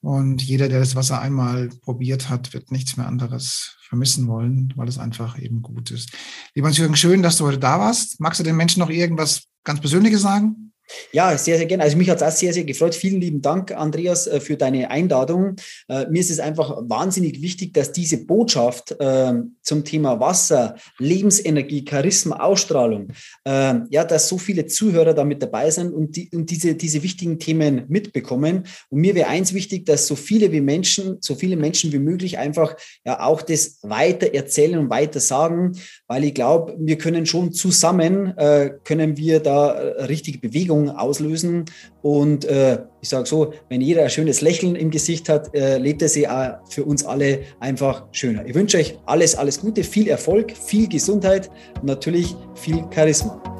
Und 0.00 0.42
jeder, 0.42 0.68
der 0.68 0.80
das 0.80 0.96
Wasser 0.96 1.20
einmal 1.20 1.68
probiert 1.82 2.28
hat, 2.28 2.52
wird 2.54 2.72
nichts 2.72 2.96
mehr 2.96 3.06
anderes 3.06 3.76
vermissen 3.82 4.26
wollen, 4.26 4.72
weil 4.76 4.88
es 4.88 4.98
einfach 4.98 5.38
eben 5.38 5.62
gut 5.62 5.90
ist. 5.90 6.10
Lieber 6.54 6.68
Hans-Jürgen, 6.68 6.96
schön, 6.96 7.22
dass 7.22 7.36
du 7.36 7.46
heute 7.46 7.58
da 7.58 7.78
warst. 7.78 8.18
Magst 8.18 8.40
du 8.40 8.44
den 8.44 8.56
Menschen 8.56 8.80
noch 8.80 8.90
irgendwas 8.90 9.44
ganz 9.62 9.80
Persönliches 9.80 10.22
sagen? 10.22 10.69
Ja, 11.12 11.36
sehr, 11.36 11.56
sehr 11.56 11.66
gerne. 11.66 11.82
Also 11.82 11.96
mich 11.96 12.08
hat 12.08 12.18
es 12.18 12.22
auch 12.22 12.36
sehr, 12.36 12.52
sehr 12.52 12.64
gefreut. 12.64 12.94
Vielen 12.94 13.20
lieben 13.20 13.42
Dank, 13.42 13.72
Andreas, 13.72 14.26
äh, 14.26 14.40
für 14.40 14.56
deine 14.56 14.90
Einladung. 14.90 15.56
Äh, 15.88 16.06
mir 16.08 16.20
ist 16.20 16.30
es 16.30 16.40
einfach 16.40 16.78
wahnsinnig 16.82 17.42
wichtig, 17.42 17.74
dass 17.74 17.92
diese 17.92 18.24
Botschaft 18.24 18.92
äh, 18.98 19.32
zum 19.62 19.84
Thema 19.84 20.20
Wasser, 20.20 20.76
Lebensenergie, 20.98 21.84
Charisma, 21.88 22.36
Ausstrahlung, 22.36 23.08
äh, 23.44 23.74
ja, 23.90 24.04
dass 24.04 24.28
so 24.28 24.38
viele 24.38 24.66
Zuhörer 24.66 25.14
da 25.14 25.24
mit 25.24 25.42
dabei 25.42 25.70
sind 25.70 25.92
und, 25.92 26.16
die, 26.16 26.30
und 26.32 26.50
diese, 26.50 26.74
diese 26.74 27.02
wichtigen 27.02 27.38
Themen 27.38 27.84
mitbekommen. 27.88 28.64
Und 28.88 29.00
mir 29.00 29.14
wäre 29.14 29.28
eins 29.28 29.54
wichtig, 29.54 29.86
dass 29.86 30.06
so 30.06 30.16
viele 30.16 30.52
wie 30.52 30.60
Menschen, 30.60 31.18
so 31.20 31.34
viele 31.34 31.56
Menschen 31.56 31.92
wie 31.92 31.98
möglich 31.98 32.38
einfach 32.38 32.76
ja 33.04 33.20
auch 33.20 33.42
das 33.42 33.78
weiter 33.82 34.32
erzählen 34.34 34.78
und 34.78 34.90
weiter 34.90 35.20
sagen, 35.20 35.72
weil 36.10 36.24
ich 36.24 36.34
glaube, 36.34 36.74
wir 36.76 36.98
können 36.98 37.24
schon 37.24 37.52
zusammen, 37.52 38.36
äh, 38.36 38.70
können 38.82 39.16
wir 39.16 39.38
da 39.38 39.74
äh, 39.74 40.02
richtige 40.06 40.38
Bewegung 40.38 40.90
auslösen. 40.90 41.66
Und 42.02 42.44
äh, 42.46 42.80
ich 43.00 43.08
sage 43.08 43.26
so, 43.26 43.52
wenn 43.68 43.80
jeder 43.80 44.02
ein 44.02 44.10
schönes 44.10 44.40
Lächeln 44.40 44.74
im 44.74 44.90
Gesicht 44.90 45.28
hat, 45.28 45.54
äh, 45.54 45.78
lebt 45.78 46.02
es 46.02 46.16
ja 46.16 46.62
für 46.68 46.84
uns 46.84 47.04
alle 47.04 47.42
einfach 47.60 48.06
schöner. 48.10 48.44
Ich 48.44 48.56
wünsche 48.56 48.78
euch 48.78 48.98
alles, 49.06 49.36
alles 49.36 49.60
Gute, 49.60 49.84
viel 49.84 50.08
Erfolg, 50.08 50.50
viel 50.50 50.88
Gesundheit 50.88 51.48
und 51.80 51.86
natürlich 51.86 52.34
viel 52.56 52.82
Charisma. 52.92 53.59